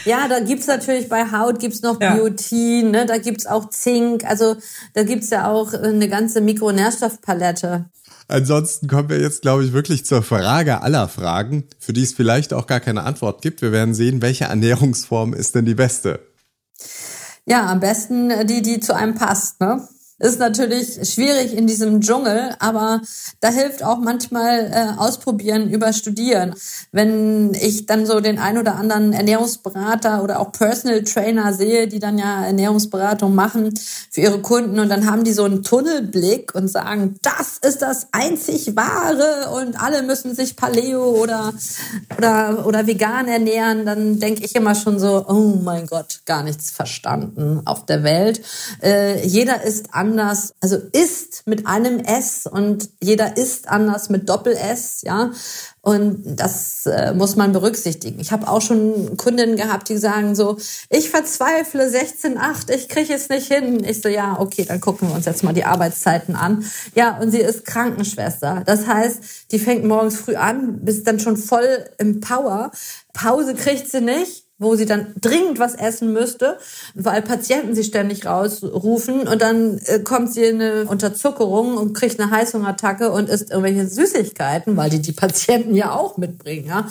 ja 0.05 0.27
da 0.27 0.39
gibt's 0.39 0.65
natürlich 0.65 1.09
bei 1.09 1.31
Haut 1.31 1.59
gibt's 1.59 1.83
noch 1.83 2.01
ja. 2.01 2.15
Biotin, 2.15 2.89
ne? 2.89 3.05
da 3.05 3.19
gibt's 3.19 3.45
auch 3.45 3.69
Zink. 3.69 4.25
Also 4.25 4.55
da 4.93 5.03
gibt's 5.03 5.29
ja 5.29 5.47
auch 5.51 5.73
eine 5.73 6.09
ganze 6.09 6.41
Mikronährstoffpalette. 6.41 7.85
Ansonsten 8.31 8.87
kommen 8.87 9.09
wir 9.09 9.19
jetzt, 9.19 9.41
glaube 9.41 9.65
ich, 9.65 9.73
wirklich 9.73 10.05
zur 10.05 10.23
Frage 10.23 10.81
aller 10.81 11.07
Fragen, 11.07 11.65
für 11.77 11.93
die 11.93 12.03
es 12.03 12.13
vielleicht 12.13 12.53
auch 12.53 12.65
gar 12.65 12.79
keine 12.79 13.03
Antwort 13.03 13.41
gibt. 13.41 13.61
Wir 13.61 13.71
werden 13.71 13.93
sehen, 13.93 14.21
welche 14.21 14.45
Ernährungsform 14.45 15.33
ist 15.33 15.53
denn 15.53 15.65
die 15.65 15.75
beste. 15.75 16.30
Ja, 17.45 17.65
am 17.67 17.79
besten 17.79 18.29
äh, 18.29 18.45
die, 18.45 18.61
die 18.61 18.79
zu 18.79 18.95
einem 18.95 19.15
passt, 19.15 19.59
ne? 19.59 19.87
Ist 20.21 20.37
natürlich 20.37 20.99
schwierig 21.09 21.57
in 21.57 21.65
diesem 21.65 21.99
Dschungel, 21.99 22.55
aber 22.59 23.01
da 23.39 23.49
hilft 23.49 23.83
auch 23.83 23.97
manchmal 23.97 24.71
äh, 24.71 24.99
ausprobieren 24.99 25.67
über 25.71 25.93
Studieren. 25.93 26.53
Wenn 26.91 27.55
ich 27.55 27.87
dann 27.87 28.05
so 28.05 28.19
den 28.19 28.37
ein 28.37 28.59
oder 28.59 28.75
anderen 28.75 29.13
Ernährungsberater 29.13 30.23
oder 30.23 30.39
auch 30.39 30.51
Personal 30.51 31.03
Trainer 31.03 31.53
sehe, 31.53 31.87
die 31.87 31.97
dann 31.97 32.19
ja 32.19 32.45
Ernährungsberatung 32.45 33.33
machen 33.33 33.73
für 34.11 34.21
ihre 34.21 34.41
Kunden 34.41 34.79
und 34.79 34.89
dann 34.89 35.09
haben 35.09 35.23
die 35.23 35.33
so 35.33 35.43
einen 35.43 35.63
Tunnelblick 35.63 36.53
und 36.53 36.67
sagen, 36.67 37.15
das 37.23 37.57
ist 37.57 37.81
das 37.81 38.09
einzig 38.11 38.75
wahre 38.75 39.49
und 39.55 39.81
alle 39.81 40.03
müssen 40.03 40.35
sich 40.35 40.55
Paleo 40.55 41.03
oder 41.19 41.51
oder 42.15 42.67
oder 42.67 42.85
vegan 42.85 43.27
ernähren, 43.27 43.87
dann 43.87 44.19
denke 44.19 44.45
ich 44.45 44.55
immer 44.55 44.75
schon 44.75 44.99
so, 44.99 45.25
oh 45.27 45.59
mein 45.63 45.87
Gott, 45.87 46.21
gar 46.25 46.43
nichts 46.43 46.69
verstanden 46.69 47.61
auf 47.65 47.87
der 47.87 48.03
Welt. 48.03 48.41
Äh, 48.83 49.25
jeder 49.25 49.63
ist 49.63 49.87
anders 49.91 50.10
anders, 50.11 50.53
also 50.59 50.77
ist 50.91 51.47
mit 51.47 51.65
einem 51.67 51.99
S 51.99 52.45
und 52.45 52.89
jeder 53.01 53.37
ist 53.37 53.67
anders 53.69 54.09
mit 54.09 54.27
Doppel 54.29 54.53
S, 54.53 55.01
ja. 55.03 55.31
Und 55.83 56.21
das 56.39 56.85
äh, 56.85 57.13
muss 57.13 57.35
man 57.35 57.53
berücksichtigen. 57.53 58.19
Ich 58.19 58.31
habe 58.31 58.47
auch 58.47 58.61
schon 58.61 59.17
Kundinnen 59.17 59.55
gehabt, 59.55 59.89
die 59.89 59.97
sagen 59.97 60.35
so, 60.35 60.57
ich 60.89 61.09
verzweifle 61.09 61.87
16,8, 61.87 62.71
ich 62.71 62.87
kriege 62.87 63.13
es 63.13 63.29
nicht 63.29 63.51
hin. 63.51 63.83
Ich 63.83 64.01
so, 64.01 64.09
ja, 64.09 64.39
okay, 64.39 64.63
dann 64.65 64.79
gucken 64.79 65.07
wir 65.07 65.15
uns 65.15 65.25
jetzt 65.25 65.43
mal 65.43 65.53
die 65.53 65.65
Arbeitszeiten 65.65 66.35
an. 66.35 66.63
Ja, 66.93 67.17
und 67.17 67.31
sie 67.31 67.39
ist 67.39 67.65
Krankenschwester. 67.65 68.61
Das 68.65 68.85
heißt, 68.85 69.21
die 69.51 69.59
fängt 69.59 69.83
morgens 69.83 70.17
früh 70.17 70.35
an, 70.35 70.85
bis 70.85 71.03
dann 71.03 71.19
schon 71.19 71.35
voll 71.37 71.85
im 71.97 72.19
Power. 72.19 72.71
Pause 73.13 73.55
kriegt 73.55 73.89
sie 73.89 74.01
nicht 74.01 74.45
wo 74.61 74.75
sie 74.75 74.85
dann 74.85 75.13
dringend 75.19 75.57
was 75.57 75.73
essen 75.73 76.13
müsste, 76.13 76.59
weil 76.93 77.23
Patienten 77.23 77.73
sie 77.73 77.83
ständig 77.83 78.27
rausrufen 78.27 79.27
und 79.27 79.41
dann 79.41 79.79
äh, 79.85 79.99
kommt 79.99 80.31
sie 80.31 80.43
in 80.43 80.61
eine 80.61 80.85
Unterzuckerung 80.85 81.77
und 81.77 81.93
kriegt 81.93 82.19
eine 82.19 82.29
Heißhungerattacke 82.29 83.11
und 83.11 83.27
isst 83.27 83.49
irgendwelche 83.49 83.87
Süßigkeiten, 83.87 84.77
weil 84.77 84.91
die 84.91 85.01
die 85.01 85.13
Patienten 85.13 85.73
ja 85.73 85.93
auch 85.93 86.17
mitbringen. 86.17 86.67
Ja, 86.67 86.87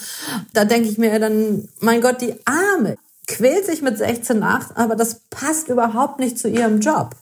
da 0.52 0.64
denke 0.64 0.88
ich 0.88 0.98
mir 0.98 1.16
dann, 1.20 1.68
mein 1.78 2.00
Gott, 2.00 2.20
die 2.20 2.34
Arme 2.44 2.96
quält 3.28 3.66
sich 3.66 3.82
mit 3.82 3.96
16,8, 3.96 4.74
aber 4.74 4.96
das 4.96 5.20
passt 5.30 5.68
überhaupt 5.68 6.18
nicht 6.18 6.40
zu 6.40 6.48
ihrem 6.48 6.80
Job. 6.80 7.14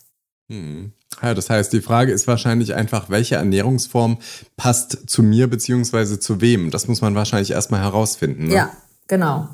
Hm. 0.49 0.93
Ja, 1.23 1.35
das 1.35 1.51
heißt, 1.51 1.73
die 1.75 1.83
Frage 1.83 2.13
ist 2.13 2.27
wahrscheinlich 2.27 2.75
einfach, 2.75 3.11
welche 3.11 3.35
Ernährungsform 3.35 4.19
passt 4.57 5.11
zu 5.11 5.23
mir 5.23 5.49
beziehungsweise 5.49 6.21
zu 6.21 6.41
wem? 6.41 6.71
Das 6.71 6.89
muss 6.89 7.03
man 7.03 7.15
wahrscheinlich 7.15 7.51
erstmal 7.51 7.81
herausfinden. 7.81 8.49
Ne? 8.49 8.55
Ja, 8.55 8.71
genau. 9.09 9.49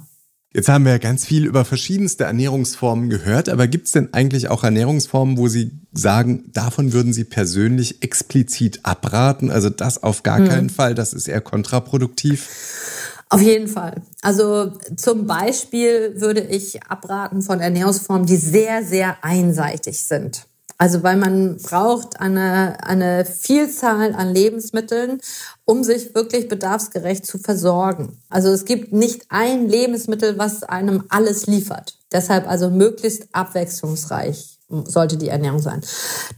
Jetzt 0.57 0.69
haben 0.69 0.85
wir 0.85 0.93
ja 0.93 0.99
ganz 0.99 1.27
viel 1.27 1.47
über 1.47 1.65
verschiedenste 1.65 2.23
Ernährungsformen 2.23 3.11
gehört, 3.11 3.49
aber 3.49 3.67
gibt 3.67 3.87
es 3.87 3.93
denn 3.93 4.15
eigentlich 4.15 4.49
auch 4.49 4.63
Ernährungsformen, 4.63 5.37
wo 5.37 5.49
Sie 5.49 5.73
sagen, 5.93 6.45
davon 6.53 6.93
würden 6.93 7.13
Sie 7.13 7.25
persönlich 7.25 8.05
explizit 8.05 8.79
abraten? 8.85 9.51
Also 9.51 9.69
das 9.69 10.05
auf 10.05 10.23
gar 10.23 10.39
hm. 10.39 10.49
keinen 10.49 10.71
Fall, 10.71 10.95
das 10.95 11.13
ist 11.13 11.27
eher 11.27 11.41
kontraproduktiv. 11.41 12.49
Auf 13.31 13.41
jeden 13.41 13.67
Fall. 13.67 14.03
Also 14.23 14.71
zum 14.97 15.27
Beispiel 15.27 16.21
würde 16.21 16.43
ich 16.43 16.85
abraten 16.85 17.43
von 17.43 17.59
Ernährungsformen, 17.59 18.27
die 18.27 18.37
sehr, 18.37 18.85
sehr 18.85 19.25
einseitig 19.25 20.07
sind. 20.07 20.47
Also 20.85 21.03
weil 21.03 21.17
man 21.17 21.57
braucht 21.57 22.21
eine, 22.21 22.77
eine 22.85 23.25
Vielzahl 23.25 24.15
an 24.15 24.35
Lebensmitteln, 24.35 25.19
um 25.65 25.83
sich 25.83 26.15
wirklich 26.15 26.47
bedarfsgerecht 26.47 27.25
zu 27.25 27.39
versorgen. 27.39 28.21
Also 28.29 28.51
es 28.51 28.67
gibt 28.67 28.93
nicht 28.93 29.23
ein 29.31 29.67
Lebensmittel, 29.67 30.37
was 30.37 30.63
einem 30.63 31.05
alles 31.09 31.47
liefert. 31.47 31.97
Deshalb 32.13 32.47
also 32.47 32.69
möglichst 32.69 33.29
abwechslungsreich. 33.33 34.54
Sollte 34.69 35.19
die 35.19 35.29
Ernährung 35.29 35.59
sein. 35.59 35.83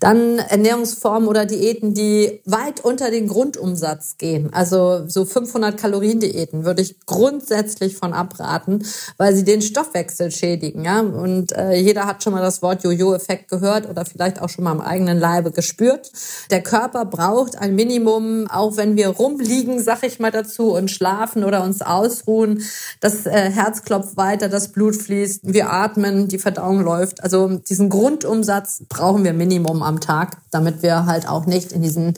Dann 0.00 0.38
Ernährungsformen 0.38 1.28
oder 1.28 1.46
Diäten, 1.46 1.94
die 1.94 2.40
weit 2.44 2.84
unter 2.84 3.10
den 3.10 3.28
Grundumsatz 3.28 4.16
gehen. 4.18 4.52
Also 4.52 5.04
so 5.06 5.24
500 5.24 5.78
Kalorien 5.78 6.18
Diäten 6.18 6.64
würde 6.64 6.82
ich 6.82 6.98
grundsätzlich 7.06 7.96
von 7.96 8.12
abraten, 8.12 8.84
weil 9.16 9.34
sie 9.34 9.44
den 9.44 9.62
Stoffwechsel 9.62 10.32
schädigen. 10.32 10.84
Ja? 10.84 11.00
Und 11.00 11.52
äh, 11.52 11.74
jeder 11.74 12.06
hat 12.06 12.24
schon 12.24 12.32
mal 12.32 12.42
das 12.42 12.62
Wort 12.62 12.82
Jojo-Effekt 12.82 13.48
gehört 13.48 13.88
oder 13.88 14.04
vielleicht 14.04 14.42
auch 14.42 14.48
schon 14.48 14.64
mal 14.64 14.72
am 14.72 14.80
eigenen 14.80 15.18
Leibe 15.18 15.52
gespürt. 15.52 16.10
Der 16.50 16.62
Körper 16.62 17.04
braucht 17.04 17.56
ein 17.56 17.76
Minimum, 17.76 18.48
auch 18.48 18.76
wenn 18.76 18.96
wir 18.96 19.08
rumliegen, 19.08 19.80
sag 19.80 20.02
ich 20.02 20.18
mal 20.18 20.32
dazu, 20.32 20.74
und 20.74 20.90
schlafen 20.90 21.44
oder 21.44 21.62
uns 21.62 21.80
ausruhen. 21.80 22.62
Das 23.00 23.24
äh, 23.24 23.50
Herz 23.50 23.82
klopft 23.82 24.16
weiter, 24.16 24.48
das 24.48 24.72
Blut 24.72 24.96
fließt, 24.96 25.40
wir 25.44 25.72
atmen, 25.72 26.26
die 26.26 26.38
Verdauung 26.38 26.80
läuft. 26.80 27.22
Also 27.22 27.48
diesen 27.58 27.88
Grund 27.88 28.15
Grundumsatz 28.16 28.82
brauchen 28.88 29.24
wir 29.24 29.32
Minimum 29.32 29.82
am 29.82 30.00
Tag, 30.00 30.38
damit 30.50 30.82
wir 30.82 31.06
halt 31.06 31.28
auch 31.28 31.46
nicht 31.46 31.72
in 31.72 31.82
diesen 31.82 32.14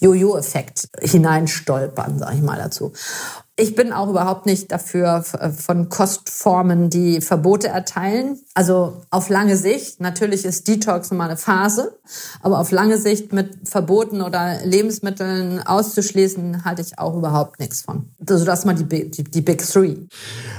Jojo-Effekt 0.00 0.88
hineinstolpern, 1.00 2.18
sage 2.18 2.36
ich 2.36 2.42
mal 2.42 2.58
dazu. 2.58 2.92
Ich 3.58 3.74
bin 3.74 3.90
auch 3.94 4.10
überhaupt 4.10 4.44
nicht 4.44 4.70
dafür 4.70 5.22
von 5.22 5.88
Kostformen, 5.88 6.90
die 6.90 7.22
Verbote 7.22 7.68
erteilen. 7.68 8.38
Also 8.52 9.00
auf 9.08 9.30
lange 9.30 9.56
Sicht, 9.56 9.98
natürlich 9.98 10.44
ist 10.44 10.68
Detox 10.68 11.10
mal 11.10 11.24
eine 11.24 11.38
Phase, 11.38 11.98
aber 12.42 12.58
auf 12.58 12.70
lange 12.70 12.98
Sicht 12.98 13.32
mit 13.32 13.66
Verboten 13.66 14.20
oder 14.20 14.58
Lebensmitteln 14.62 15.66
auszuschließen, 15.66 16.66
halte 16.66 16.82
ich 16.82 16.98
auch 16.98 17.16
überhaupt 17.16 17.58
nichts 17.58 17.80
von. 17.80 18.10
Also 18.28 18.44
das 18.44 18.66
mal 18.66 18.74
die, 18.74 19.10
die, 19.10 19.24
die 19.24 19.40
Big 19.40 19.66
Three. 19.66 19.96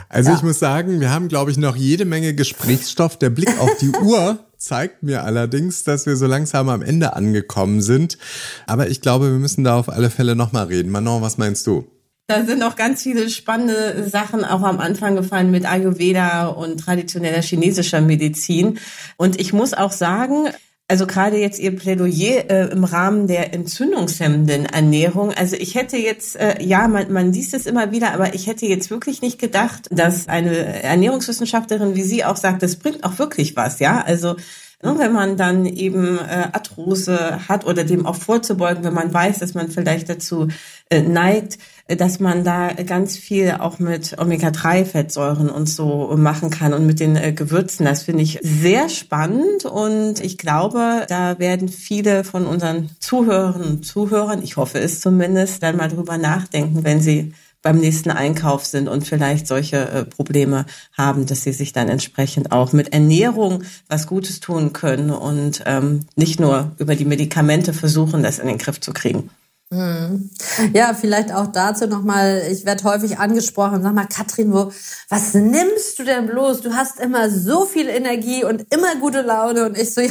Also 0.09 0.31
ja. 0.31 0.35
ich 0.35 0.41
muss 0.41 0.57
sagen, 0.57 0.99
wir 0.99 1.11
haben, 1.11 1.27
glaube 1.27 1.51
ich, 1.51 1.57
noch 1.57 1.75
jede 1.75 2.05
Menge 2.05 2.33
Gesprächsstoff. 2.33 3.17
Der 3.17 3.29
Blick 3.29 3.59
auf 3.59 3.77
die 3.77 3.91
Uhr 3.91 4.39
zeigt 4.67 5.01
mir 5.01 5.23
allerdings, 5.23 5.83
dass 5.83 6.05
wir 6.05 6.15
so 6.15 6.27
langsam 6.27 6.69
am 6.69 6.81
Ende 6.81 7.15
angekommen 7.15 7.81
sind. 7.81 8.17
Aber 8.65 8.89
ich 8.89 9.01
glaube, 9.01 9.31
wir 9.31 9.39
müssen 9.39 9.63
da 9.63 9.77
auf 9.77 9.89
alle 9.89 10.09
Fälle 10.09 10.35
nochmal 10.35 10.65
reden. 10.67 10.91
Manon, 10.91 11.21
was 11.21 11.37
meinst 11.37 11.65
du? 11.65 11.87
Da 12.27 12.45
sind 12.45 12.61
auch 12.61 12.75
ganz 12.75 13.03
viele 13.03 13.29
spannende 13.29 14.09
Sachen 14.09 14.43
auch 14.43 14.61
am 14.63 14.79
Anfang 14.79 15.15
gefallen 15.15 15.49
mit 15.49 15.65
Ayurveda 15.65 16.47
und 16.47 16.77
traditioneller 16.77 17.41
chinesischer 17.41 18.01
Medizin. 18.01 18.79
Und 19.15 19.39
ich 19.39 19.53
muss 19.53 19.73
auch 19.73 19.93
sagen, 19.93 20.49
also 20.89 21.05
gerade 21.05 21.37
jetzt 21.37 21.59
Ihr 21.59 21.75
Plädoyer 21.75 22.49
äh, 22.49 22.71
im 22.71 22.85
Rahmen 22.85 23.27
der 23.27 23.53
entzündungshemmenden 23.53 24.65
Ernährung. 24.65 25.33
Also 25.33 25.57
ich 25.57 25.75
hätte 25.75 25.97
jetzt, 25.97 26.37
äh, 26.37 26.63
ja, 26.63 26.87
man, 26.87 27.11
man 27.11 27.33
liest 27.33 27.53
es 27.53 27.65
immer 27.65 27.91
wieder, 27.91 28.13
aber 28.13 28.33
ich 28.33 28.47
hätte 28.47 28.65
jetzt 28.65 28.89
wirklich 28.89 29.21
nicht 29.21 29.37
gedacht, 29.37 29.87
dass 29.91 30.29
eine 30.29 30.83
Ernährungswissenschaftlerin 30.83 31.95
wie 31.95 32.03
Sie 32.03 32.23
auch 32.23 32.37
sagt, 32.37 32.63
das 32.63 32.77
bringt 32.77 33.03
auch 33.03 33.19
wirklich 33.19 33.55
was, 33.57 33.79
ja. 33.79 34.01
Also 34.01 34.37
wenn 34.81 35.11
man 35.11 35.37
dann 35.37 35.65
eben 35.65 36.19
äh, 36.19 36.49
Arthrose 36.51 37.47
hat 37.47 37.65
oder 37.65 37.83
dem 37.83 38.05
auch 38.05 38.15
vorzubeugen, 38.15 38.83
wenn 38.83 38.93
man 38.93 39.11
weiß, 39.11 39.39
dass 39.39 39.55
man 39.55 39.69
vielleicht 39.69 40.07
dazu 40.07 40.49
äh, 40.89 41.01
neigt, 41.01 41.57
äh, 41.87 41.95
dass 41.95 42.19
man 42.19 42.43
da 42.43 42.73
ganz 42.73 43.17
viel 43.17 43.55
auch 43.59 43.79
mit 43.79 44.19
Omega-3-Fettsäuren 44.19 45.49
und 45.49 45.67
so 45.67 46.13
machen 46.15 46.51
kann 46.51 46.73
und 46.73 46.85
mit 46.85 46.99
den 46.99 47.15
äh, 47.15 47.33
Gewürzen. 47.33 47.85
Das 47.85 48.03
finde 48.03 48.21
ich 48.21 48.39
sehr 48.43 48.87
spannend 48.89 49.65
und 49.65 50.19
ich 50.23 50.37
glaube, 50.37 51.07
da 51.09 51.39
werden 51.39 51.69
viele 51.69 52.23
von 52.23 52.45
unseren 52.45 52.91
Zuhörerinnen 52.99 53.67
und 53.69 53.85
Zuhörern, 53.85 54.43
ich 54.43 54.57
hoffe 54.57 54.79
es 54.79 55.01
zumindest, 55.01 55.63
dann 55.63 55.77
mal 55.77 55.89
drüber 55.89 56.19
nachdenken, 56.19 56.83
wenn 56.83 57.01
sie 57.01 57.33
beim 57.61 57.77
nächsten 57.79 58.11
Einkauf 58.11 58.65
sind 58.65 58.87
und 58.87 59.07
vielleicht 59.07 59.47
solche 59.47 59.77
äh, 59.77 60.05
Probleme 60.05 60.65
haben, 60.97 61.25
dass 61.25 61.43
sie 61.43 61.53
sich 61.53 61.73
dann 61.73 61.89
entsprechend 61.89 62.51
auch 62.51 62.73
mit 62.73 62.93
Ernährung 62.93 63.63
was 63.87 64.07
Gutes 64.07 64.39
tun 64.39 64.73
können 64.73 65.11
und 65.11 65.63
ähm, 65.65 66.01
nicht 66.15 66.39
nur 66.39 66.71
über 66.77 66.95
die 66.95 67.05
Medikamente 67.05 67.73
versuchen, 67.73 68.23
das 68.23 68.39
in 68.39 68.47
den 68.47 68.57
Griff 68.57 68.79
zu 68.79 68.93
kriegen. 68.93 69.29
Hm. 69.69 70.29
Ja, 70.73 70.93
vielleicht 70.93 71.33
auch 71.33 71.47
dazu 71.47 71.87
nochmal, 71.87 72.41
ich 72.49 72.65
werde 72.65 72.85
häufig 72.85 73.19
angesprochen, 73.19 73.83
sag 73.83 73.93
mal, 73.93 74.07
Katrin, 74.07 74.53
wo, 74.53 74.71
was 75.09 75.33
nimmst 75.33 75.99
du 75.99 76.05
denn 76.05 76.27
bloß? 76.27 76.61
Du 76.61 76.73
hast 76.73 77.01
immer 77.01 77.29
so 77.29 77.65
viel 77.65 77.89
Energie 77.89 78.45
und 78.45 78.65
immer 78.73 78.95
gute 78.95 79.21
Laune 79.21 79.65
und 79.65 79.77
ich 79.77 79.93
so, 79.93 79.99
ja, 80.01 80.09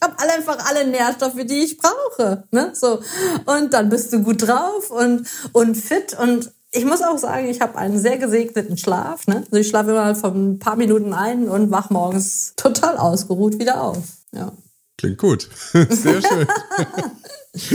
ich 0.00 0.08
habe 0.08 0.18
alle 0.18 0.32
einfach 0.32 0.66
alle 0.66 0.86
Nährstoffe, 0.86 1.44
die 1.44 1.60
ich 1.60 1.76
brauche. 1.76 2.44
Ne? 2.50 2.72
So. 2.74 3.00
Und 3.44 3.74
dann 3.74 3.88
bist 3.90 4.12
du 4.12 4.22
gut 4.22 4.46
drauf 4.46 4.90
und, 4.90 5.28
und 5.52 5.76
fit 5.76 6.18
und 6.18 6.50
ich 6.72 6.84
muss 6.84 7.02
auch 7.02 7.18
sagen, 7.18 7.48
ich 7.48 7.60
habe 7.60 7.76
einen 7.76 7.98
sehr 7.98 8.16
gesegneten 8.16 8.78
Schlaf. 8.78 9.26
Ne? 9.26 9.38
Also 9.46 9.56
ich 9.56 9.68
schlafe 9.68 9.90
immer 9.90 10.14
von 10.14 10.52
ein 10.52 10.58
paar 10.58 10.76
Minuten 10.76 11.12
ein 11.12 11.48
und 11.48 11.70
wach 11.70 11.90
morgens 11.90 12.54
total 12.56 12.96
ausgeruht 12.96 13.58
wieder 13.58 13.82
auf. 13.82 13.98
Ja. 14.32 14.52
Klingt 14.96 15.18
gut. 15.18 15.48
Sehr 15.72 16.22
schön. 16.22 16.46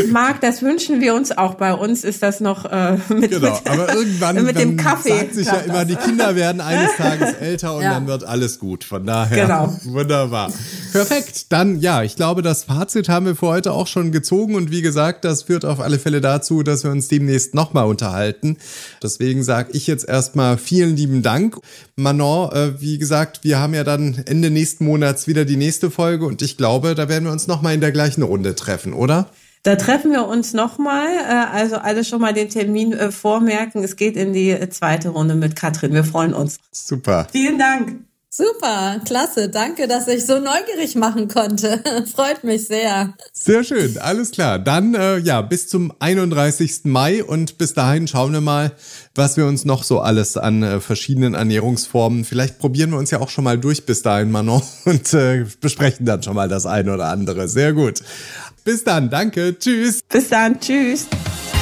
Marc, 0.09 0.39
das 0.39 0.61
wünschen 0.61 1.01
wir 1.01 1.13
uns 1.15 1.37
auch. 1.37 1.55
Bei 1.55 1.73
uns 1.73 2.05
ist 2.05 2.23
das 2.23 2.39
noch 2.39 2.63
äh, 2.63 2.97
mit, 3.09 3.29
genau, 3.29 3.55
mit, 3.55 3.69
aber 3.69 3.93
irgendwann 3.93 4.41
mit 4.45 4.57
dem 4.57 4.77
Kaffee. 4.77 5.09
sagt 5.09 5.35
sich 5.35 5.47
ja 5.47 5.57
immer, 5.57 5.83
die 5.83 5.97
Kinder 5.97 6.33
werden 6.33 6.61
eines 6.61 6.95
Tages 6.97 7.33
älter 7.33 7.75
und 7.75 7.83
ja. 7.83 7.93
dann 7.93 8.07
wird 8.07 8.23
alles 8.23 8.59
gut. 8.59 8.85
Von 8.85 9.05
daher 9.05 9.45
genau. 9.45 9.77
wunderbar. 9.83 10.49
Perfekt. 10.93 11.51
Dann 11.51 11.81
ja, 11.81 12.03
ich 12.03 12.15
glaube, 12.15 12.41
das 12.41 12.63
Fazit 12.63 13.09
haben 13.09 13.25
wir 13.25 13.35
für 13.35 13.47
heute 13.47 13.73
auch 13.73 13.87
schon 13.87 14.13
gezogen 14.13 14.55
und 14.55 14.71
wie 14.71 14.81
gesagt, 14.81 15.25
das 15.25 15.43
führt 15.43 15.65
auf 15.65 15.81
alle 15.81 15.99
Fälle 15.99 16.21
dazu, 16.21 16.63
dass 16.63 16.85
wir 16.85 16.91
uns 16.91 17.09
demnächst 17.09 17.53
nochmal 17.53 17.85
unterhalten. 17.85 18.55
Deswegen 19.03 19.43
sage 19.43 19.71
ich 19.73 19.87
jetzt 19.87 20.07
erstmal 20.07 20.57
vielen 20.57 20.95
lieben 20.95 21.21
Dank. 21.21 21.57
Manon, 21.97 22.49
äh, 22.53 22.79
wie 22.79 22.97
gesagt, 22.97 23.43
wir 23.43 23.59
haben 23.59 23.73
ja 23.73 23.83
dann 23.83 24.23
Ende 24.25 24.51
nächsten 24.51 24.85
Monats 24.85 25.27
wieder 25.27 25.43
die 25.43 25.57
nächste 25.57 25.91
Folge 25.91 26.25
und 26.25 26.41
ich 26.41 26.55
glaube, 26.55 26.95
da 26.95 27.09
werden 27.09 27.25
wir 27.25 27.33
uns 27.33 27.47
nochmal 27.47 27.73
in 27.73 27.81
der 27.81 27.91
gleichen 27.91 28.23
Runde 28.23 28.55
treffen, 28.55 28.93
oder? 28.93 29.29
Da 29.65 29.75
treffen 29.77 30.11
wir 30.11 30.27
uns 30.27 30.53
nochmal. 30.53 31.07
Äh, 31.07 31.51
also 31.51 31.77
alle 31.77 32.03
schon 32.03 32.21
mal 32.21 32.33
den 32.33 32.49
Termin 32.49 32.93
äh, 32.93 33.11
vormerken. 33.11 33.83
Es 33.83 33.95
geht 33.95 34.15
in 34.15 34.31
die 34.31 34.51
äh, 34.51 34.69
zweite 34.69 35.09
Runde 35.09 35.33
mit 35.33 35.55
Katrin. 35.55 35.91
Wir 35.91 36.03
freuen 36.03 36.35
uns. 36.35 36.59
Super. 36.71 37.27
Vielen 37.31 37.57
Dank. 37.57 38.05
Super, 38.29 38.99
klasse. 39.05 39.47
Danke, 39.47 39.87
dass 39.87 40.09
ich 40.09 40.25
so 40.25 40.39
neugierig 40.39 40.95
machen 40.95 41.29
konnte. 41.29 41.81
Freut 42.13 42.43
mich 42.43 42.67
sehr. 42.67 43.13
Sehr 43.31 43.63
schön, 43.63 43.97
alles 43.97 44.31
klar. 44.31 44.59
Dann 44.59 44.93
äh, 44.93 45.19
ja, 45.19 45.41
bis 45.41 45.69
zum 45.69 45.93
31. 45.99 46.81
Mai 46.83 47.23
und 47.23 47.57
bis 47.57 47.73
dahin 47.73 48.09
schauen 48.09 48.33
wir 48.33 48.41
mal, 48.41 48.73
was 49.15 49.37
wir 49.37 49.45
uns 49.47 49.63
noch 49.63 49.83
so 49.83 50.01
alles 50.01 50.35
an 50.35 50.63
äh, 50.63 50.81
verschiedenen 50.81 51.33
Ernährungsformen. 51.33 52.25
Vielleicht 52.25 52.59
probieren 52.59 52.91
wir 52.91 52.97
uns 52.97 53.09
ja 53.09 53.21
auch 53.21 53.29
schon 53.29 53.45
mal 53.45 53.57
durch 53.57 53.85
bis 53.85 54.01
dahin, 54.01 54.31
Manon, 54.31 54.61
und 54.85 55.13
äh, 55.13 55.45
besprechen 55.61 56.05
dann 56.05 56.21
schon 56.21 56.35
mal 56.35 56.49
das 56.49 56.65
eine 56.65 56.93
oder 56.93 57.07
andere. 57.07 57.47
Sehr 57.47 57.71
gut. 57.71 58.03
Bis 58.65 58.83
dann, 58.83 59.11
danke, 59.11 59.55
tschüss. 59.59 60.01
Bis 60.09 60.29
dann, 60.29 60.59
tschüss. 60.59 61.05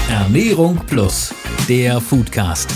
Ernährung 0.10 0.80
Plus, 0.88 1.34
der 1.68 2.00
Foodcast. 2.00 2.70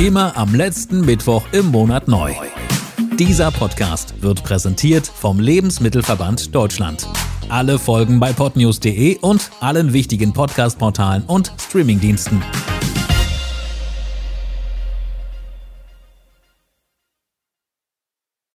Immer 0.00 0.36
am 0.36 0.56
letzten 0.56 1.02
Mittwoch 1.02 1.44
im 1.52 1.66
Monat 1.66 2.08
neu. 2.08 2.34
Dieser 3.16 3.52
Podcast 3.52 4.20
wird 4.22 4.42
präsentiert 4.42 5.06
vom 5.06 5.38
Lebensmittelverband 5.38 6.52
Deutschland. 6.52 7.06
Alle 7.48 7.78
Folgen 7.78 8.18
bei 8.18 8.32
podnews.de 8.32 9.18
und 9.18 9.52
allen 9.60 9.92
wichtigen 9.92 10.32
Podcast-Portalen 10.32 11.22
und 11.28 11.52
Streamingdiensten. 11.56 12.42